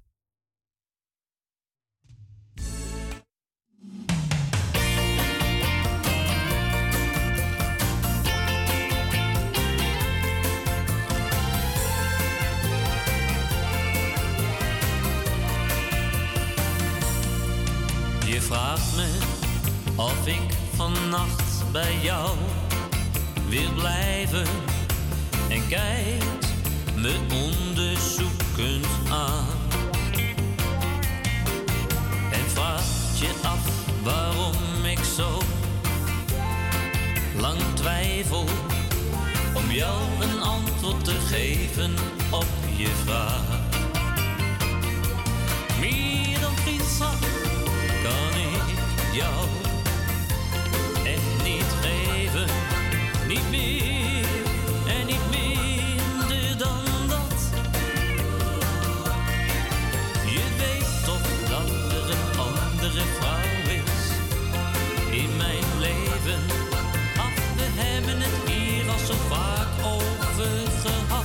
[18.45, 19.09] Vraagt me
[19.97, 22.37] of ik vannacht bij jou
[23.49, 24.47] wil blijven
[25.49, 26.53] en kijkt
[26.97, 29.47] me onderzoekend aan.
[32.33, 33.69] En vraagt je af
[34.03, 35.39] waarom ik zo
[37.41, 38.45] lang twijfel
[39.55, 41.95] om jou een antwoord te geven
[42.31, 43.61] op je vraag.
[45.81, 47.44] Meer dan vriendschap
[48.05, 48.79] kan ik
[49.13, 49.47] jou
[51.05, 52.49] echt niet geven.
[53.29, 54.25] Niet meer
[54.87, 57.41] en niet minder dan dat.
[60.25, 64.03] Je weet toch dat er een andere vrouw is
[65.21, 66.41] in mijn leven.
[67.17, 70.51] Ach, we hebben het hier al zo vaak over
[70.83, 71.25] gehad.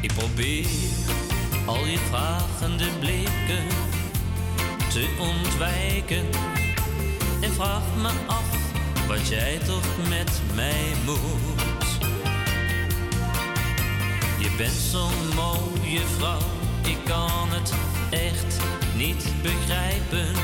[0.00, 0.85] Ik probeer
[1.66, 3.66] al je vragende blikken
[4.88, 6.24] te ontwijken.
[7.40, 8.48] En vraag me af
[9.06, 11.86] wat jij toch met mij moet.
[14.38, 16.48] Je bent zo'n mooie vrouw,
[16.82, 17.72] ik kan het
[18.10, 18.56] echt
[18.96, 20.34] niet begrijpen.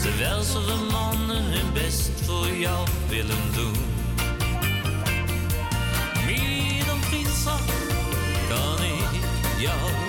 [0.00, 3.76] Terwijl zoveel mannen hun best voor jou willen doen.
[6.26, 7.62] Meer dan vriendschap
[8.48, 9.20] kan ik
[9.58, 10.03] jou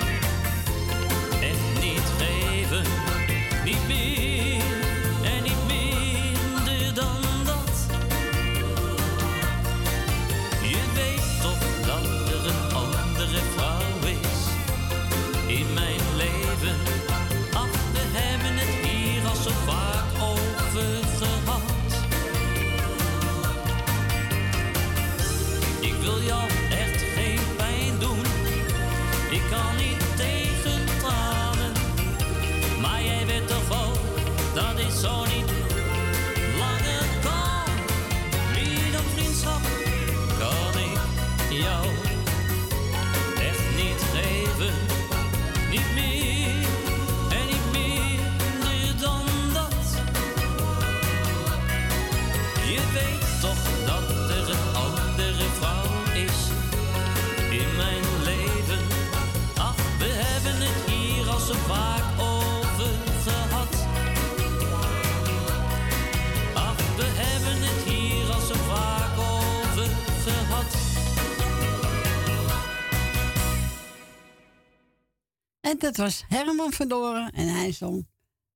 [75.65, 78.07] En dat was Herman van Doren en hij zong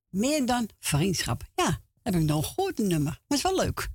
[0.09, 1.43] Meer dan Vriendschap.
[1.55, 3.21] Ja, heb ik nog een goed nummer.
[3.27, 3.89] Maar is wel leuk.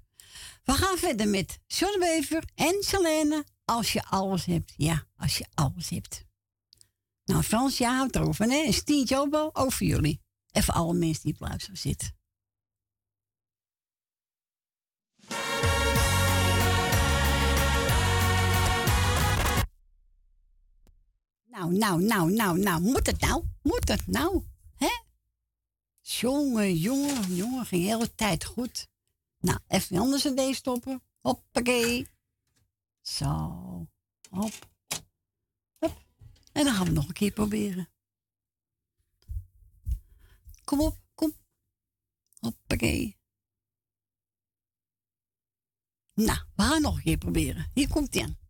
[0.64, 3.44] We gaan verder met John Wever en Selene.
[3.64, 4.72] Als je alles hebt.
[4.76, 6.24] Ja, als je alles hebt.
[7.24, 8.62] Nou, Frans, jij houdt erover, hè?
[8.64, 10.20] En Stientje ook wel over jullie.
[10.50, 12.16] En voor alle mensen die op luisteren zitten.
[21.55, 22.83] Nou, nou, nou, nou, nou.
[22.83, 23.44] Moet het nou?
[23.62, 24.42] Moet het nou?
[24.76, 25.02] Hè?
[26.00, 27.66] Jongen, jongen, jongen.
[27.66, 28.89] Ging de hele tijd goed.
[29.39, 31.02] Nou, even anders een D stoppen.
[31.20, 32.08] Hoppakee.
[33.00, 33.26] Zo.
[34.31, 34.52] Hop.
[35.78, 36.02] Hop.
[36.52, 37.89] En dan gaan we nog een keer proberen.
[40.65, 41.33] Kom op, kom.
[42.39, 43.18] Hoppakee.
[46.15, 47.70] Nou, we gaan nog een keer proberen.
[47.74, 48.43] Hier komt hij aan.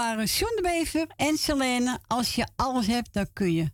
[0.00, 1.98] Waren John Bever en Selene.
[2.06, 3.70] Als je alles hebt, dan kun je,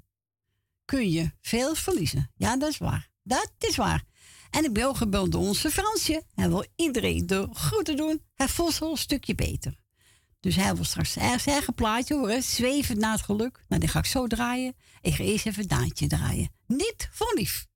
[0.84, 2.30] kun je veel verliezen.
[2.36, 3.08] Ja, dat is waar.
[3.22, 4.04] Dat is waar.
[4.50, 6.22] En ik ben ook gebeld door onze Fransje.
[6.34, 8.22] Hij wil iedereen de groeten doen.
[8.34, 9.78] Hij voelt zich een stukje beter.
[10.40, 12.42] Dus hij wil straks zijn eigen plaatje horen.
[12.42, 13.64] Zweven naar het geluk.
[13.68, 14.74] Nou, die ga ik zo draaien.
[15.00, 16.50] Ik ga eerst even Daantje draaien.
[16.66, 17.66] Niet voor lief.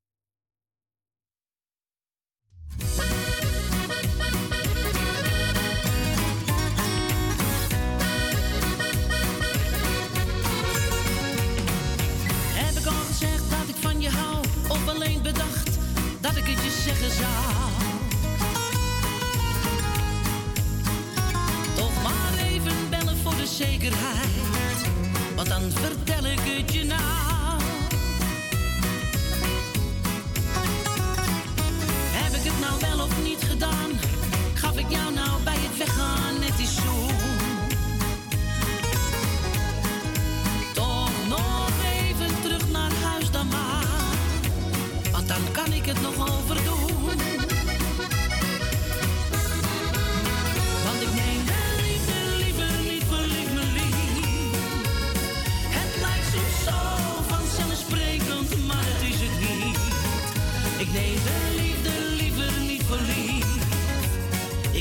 [23.66, 24.80] Zekerheid.
[25.36, 27.60] Want dan vertel ik het je nou.
[32.20, 33.90] Heb ik het nou wel of niet gedaan?
[34.54, 35.49] Gaf ik jou nou bij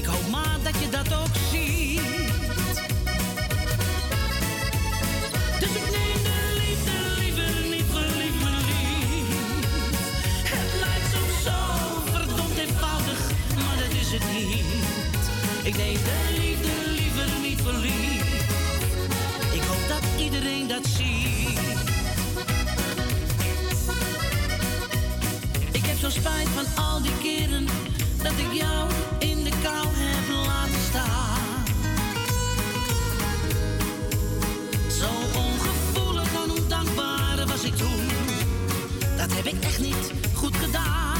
[0.10, 2.02] Hoop maar dat je dat ook ziet.
[5.60, 6.96] Dus ik neem de liefde
[7.70, 9.30] liever niet me lief.
[10.54, 11.60] Het lijkt soms zo
[12.12, 13.20] verdomd eenvoudig,
[13.56, 14.66] maar dat is het niet.
[15.64, 18.44] Ik neem de liefde liever niet verliefd.
[19.54, 21.60] Ik hoop dat iedereen dat ziet.
[25.72, 27.66] Ik heb zo spijt van al die keren
[28.24, 28.90] dat ik jou
[29.64, 31.66] kou heb laten staan.
[35.00, 38.08] Zo ongevoelig en ondankbaar was ik toen.
[39.18, 41.18] Dat heb ik echt niet goed gedaan.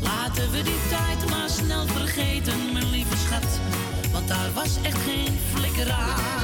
[0.00, 3.60] Laten we die tijd maar snel vergeten, mijn lieve schat.
[4.12, 6.41] Want daar was echt geen flikker aan.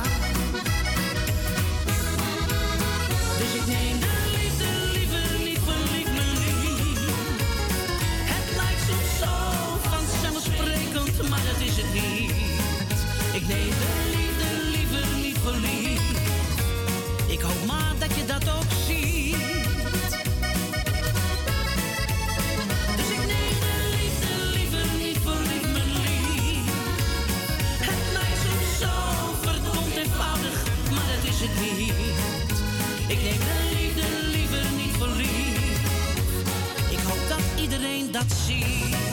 [38.19, 39.08] Dat ziet.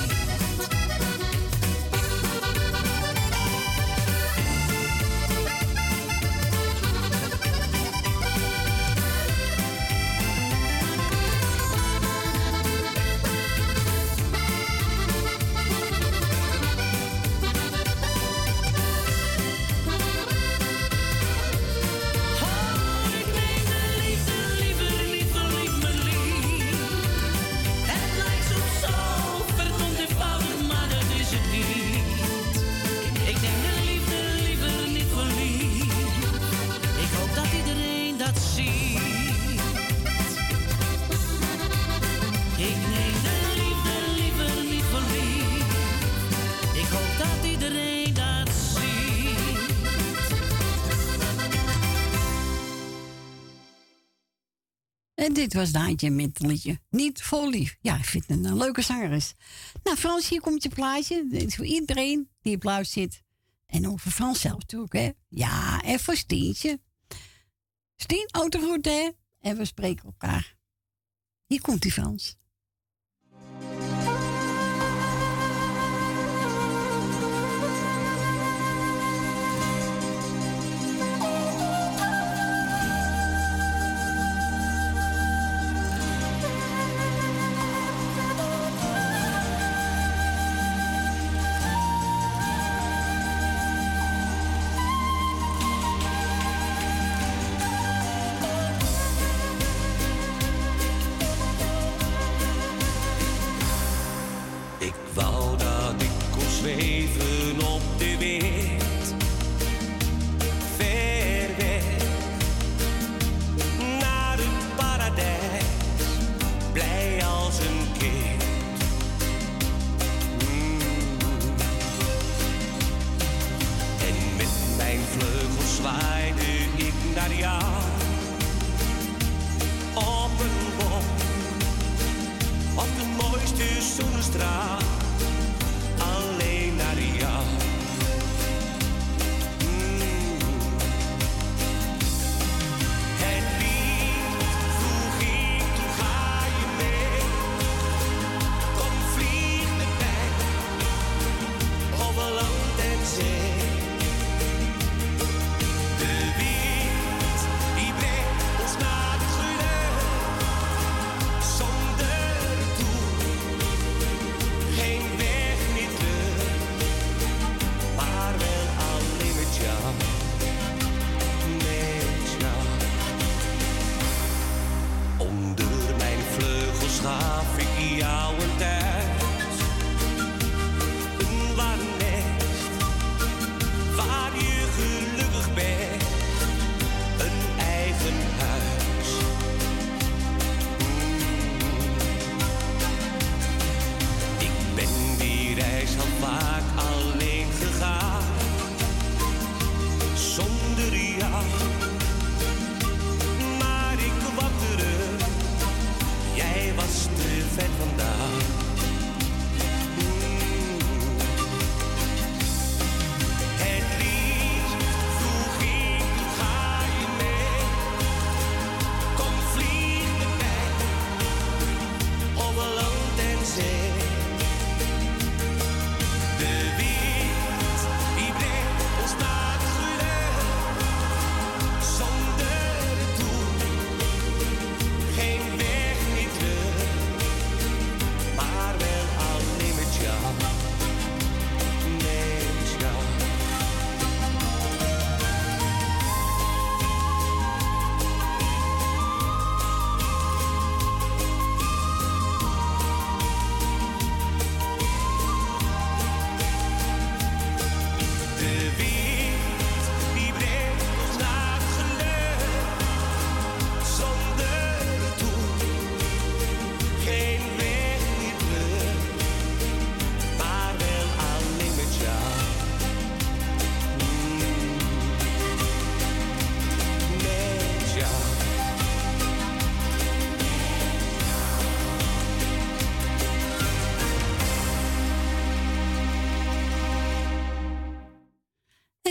[55.56, 57.78] Was Daantje met het Niet vol lief.
[57.82, 59.34] Ja, ik vind het een leuke zangeres.
[59.84, 61.28] Nou, Frans, hier komt je plaatje.
[61.30, 63.24] Dit is voor iedereen die op luid zit.
[63.66, 65.10] En ook voor Frans zelf natuurlijk, hè.
[65.28, 66.80] Ja, en voor Stientje.
[67.96, 69.10] Stien, autogroet, hè.
[69.40, 70.58] En we spreken elkaar.
[71.46, 72.38] Hier komt die Frans.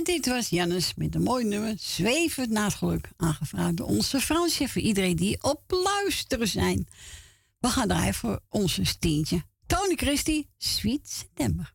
[0.04, 4.68] Dit was Jannes met een mooi nummer, Zwevend naar het geluk, aangevraagd door onze Fransje,
[4.68, 6.88] voor iedereen die op luisteren zijn.
[7.58, 9.42] We gaan draaien voor onze steentje.
[9.66, 11.74] Tony Christie, Sweet September.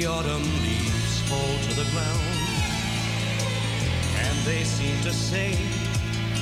[0.00, 2.32] The autumn leaves fall to the ground,
[4.16, 5.52] and they seem to say,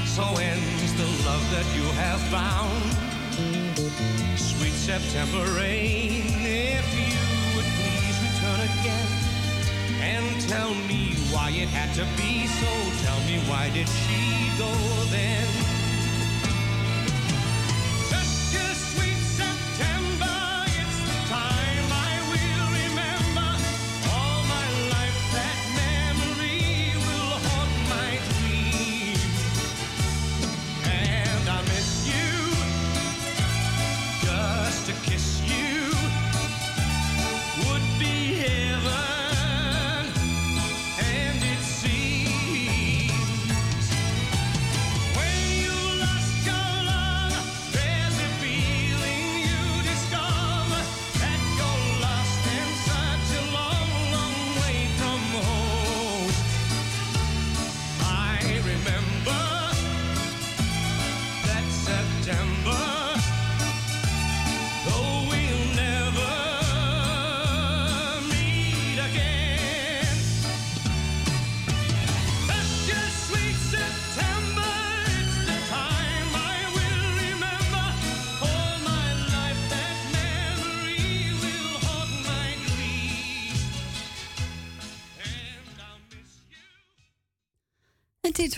[0.07, 2.79] So ends the love that you have found.
[4.39, 7.19] Sweet September rain, if you
[7.57, 9.09] would please return again
[10.03, 12.73] and tell me why it had to be so.
[13.05, 14.71] Tell me why did she go
[15.11, 15.78] then?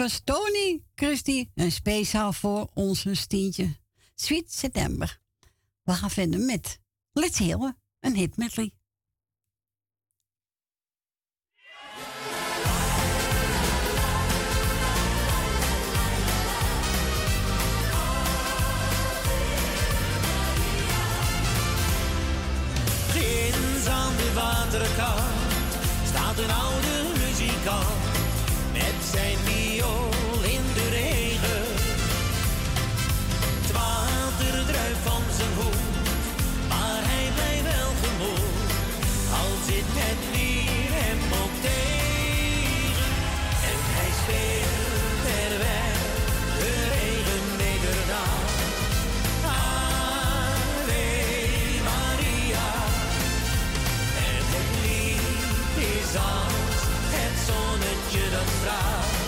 [0.00, 3.76] was Tony Christie een speciaal voor ons een stientje.
[4.14, 5.18] Sweet September.
[5.82, 6.80] We gaan vinden met
[7.12, 8.72] Let's Heal, een hit medley.
[58.10, 59.19] te dançar.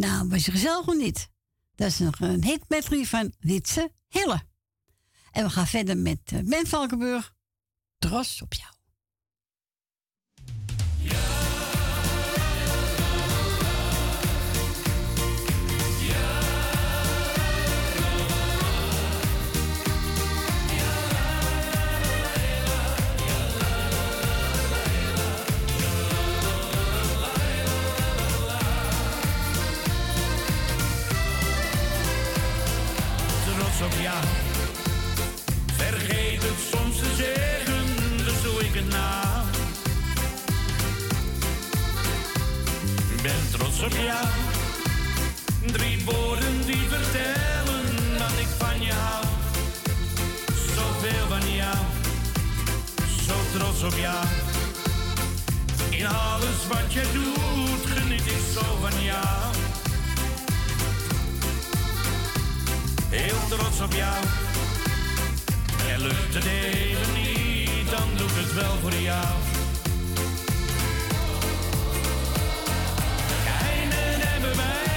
[0.00, 1.28] Nou, was je gezellig of niet?
[1.74, 4.42] Dat is nog een hit medley van Ritse Hille.
[5.30, 7.34] En we gaan verder met eh, Ben Valkenburg.
[7.98, 8.79] Tros op jou.
[33.82, 33.92] Op.
[35.76, 37.84] Vergeet het soms te zeggen,
[38.16, 39.44] dus doe ik het nou.
[43.22, 44.26] Ben trots op jou.
[45.72, 47.84] Drie woorden die vertellen
[48.18, 49.24] dat ik van je hou.
[50.76, 51.76] Zoveel van jou,
[53.26, 54.24] zo trots op jou.
[55.90, 59.49] In alles wat je doet, geniet ik zo van jou.
[63.10, 64.24] Heel trots op jou.
[65.90, 69.26] En lukt het even niet, dan doe ik het wel voor jou.
[73.44, 74.89] Geheimen hebben wij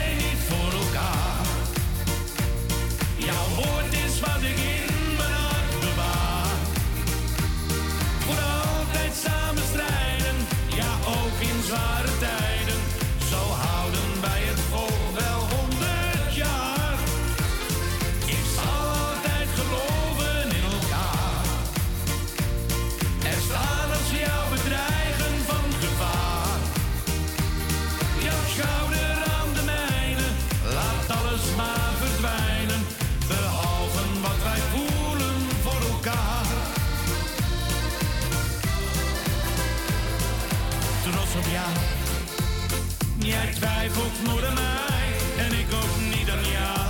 [44.30, 46.90] aan mij en ik ook niet aan jou.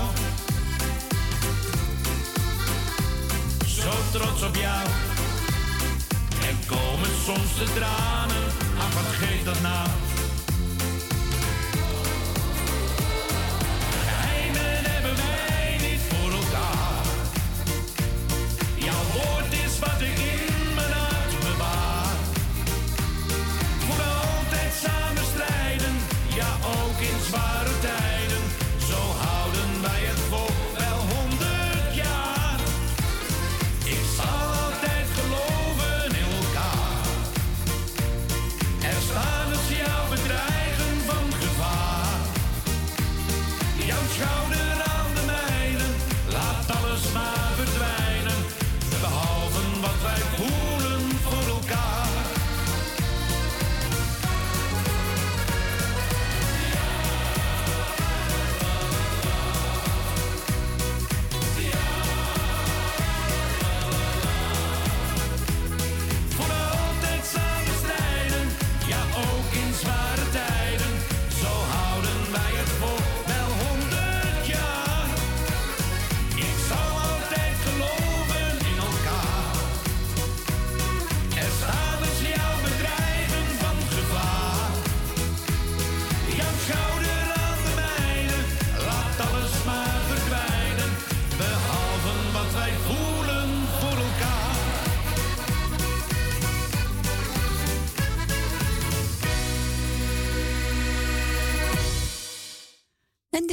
[3.65, 4.85] Zo trots op jou.
[6.47, 8.43] En komen soms de tranen,
[8.77, 10.02] ach wat geeft dat nou?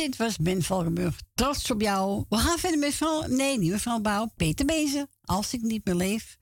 [0.01, 1.21] Dit was Ben Valkenburg.
[1.35, 2.25] Trots op jou.
[2.29, 3.27] We gaan verder met mevrouw...
[3.27, 4.31] Nee, niet mevrouw Bouw.
[4.37, 5.09] Peter Bezen.
[5.25, 6.37] Als ik niet meer leef.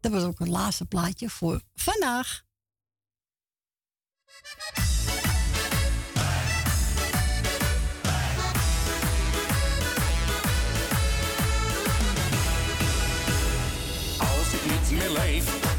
[0.00, 2.42] Dat was ook het laatste plaatje voor vandaag.
[14.18, 15.73] Als ik niet meer leef,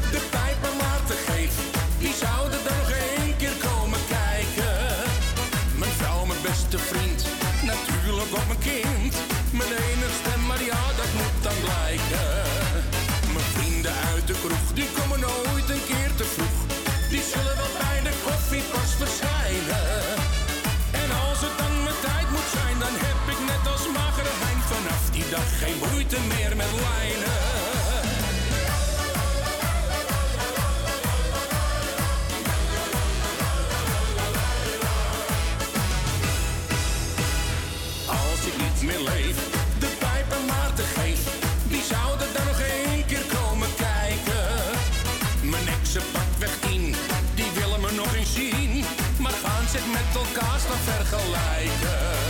[50.86, 52.25] vergelijken.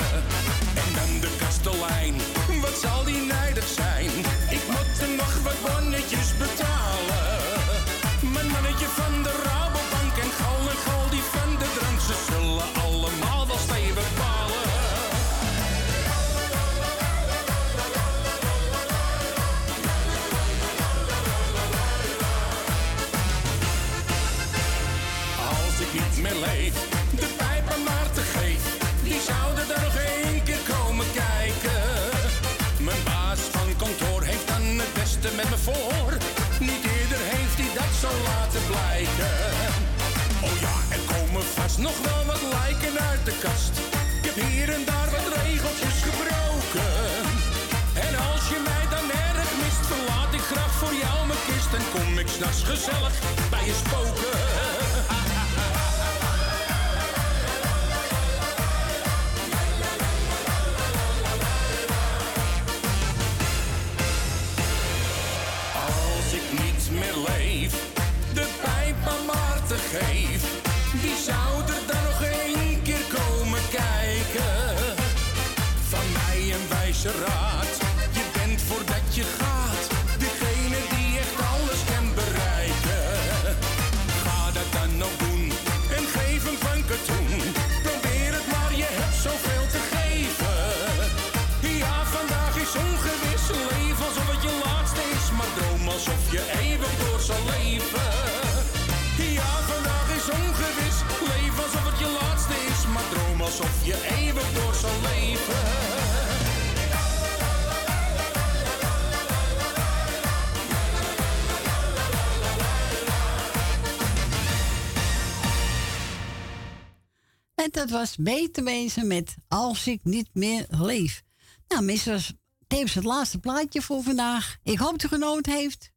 [117.87, 121.23] Dat was beter wezen met Als ik niet meer leef.
[121.69, 122.33] Nou, was
[122.67, 124.57] tevens het laatste plaatje voor vandaag.
[124.63, 125.93] Ik hoop dat u genoten heeft.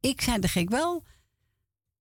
[0.00, 1.04] Ik zei de gek wel.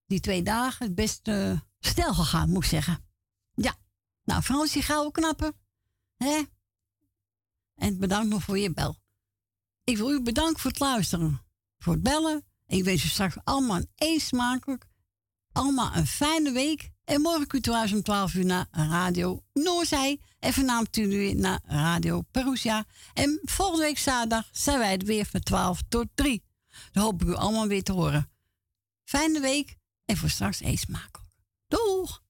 [0.08, 3.06] Die twee dagen het best eh, stel gegaan, moet ik zeggen.
[3.54, 3.76] Ja.
[4.24, 5.54] Nou, Frans, die gouden knappen.
[6.18, 6.42] Hè?
[7.76, 8.96] En bedankt nog voor je bel.
[9.84, 11.42] Ik wil u bedanken voor het luisteren.
[11.78, 12.46] Voor het bellen.
[12.68, 14.88] Ik wens u straks allemaal een smakelijk.
[15.52, 16.94] Allemaal een fijne week.
[17.06, 20.20] En morgen kunt u thuis om 12 uur naar Radio Noorzij.
[20.40, 22.86] En vanavond u naar Radio Perusia.
[23.14, 26.44] En volgende week zaterdag zijn wij er weer van 12 tot 3.
[26.92, 28.30] Dan hoop ik u allemaal weer te horen.
[29.04, 31.30] Fijne week en voor straks eet smakelijk.
[31.68, 32.24] Doeg!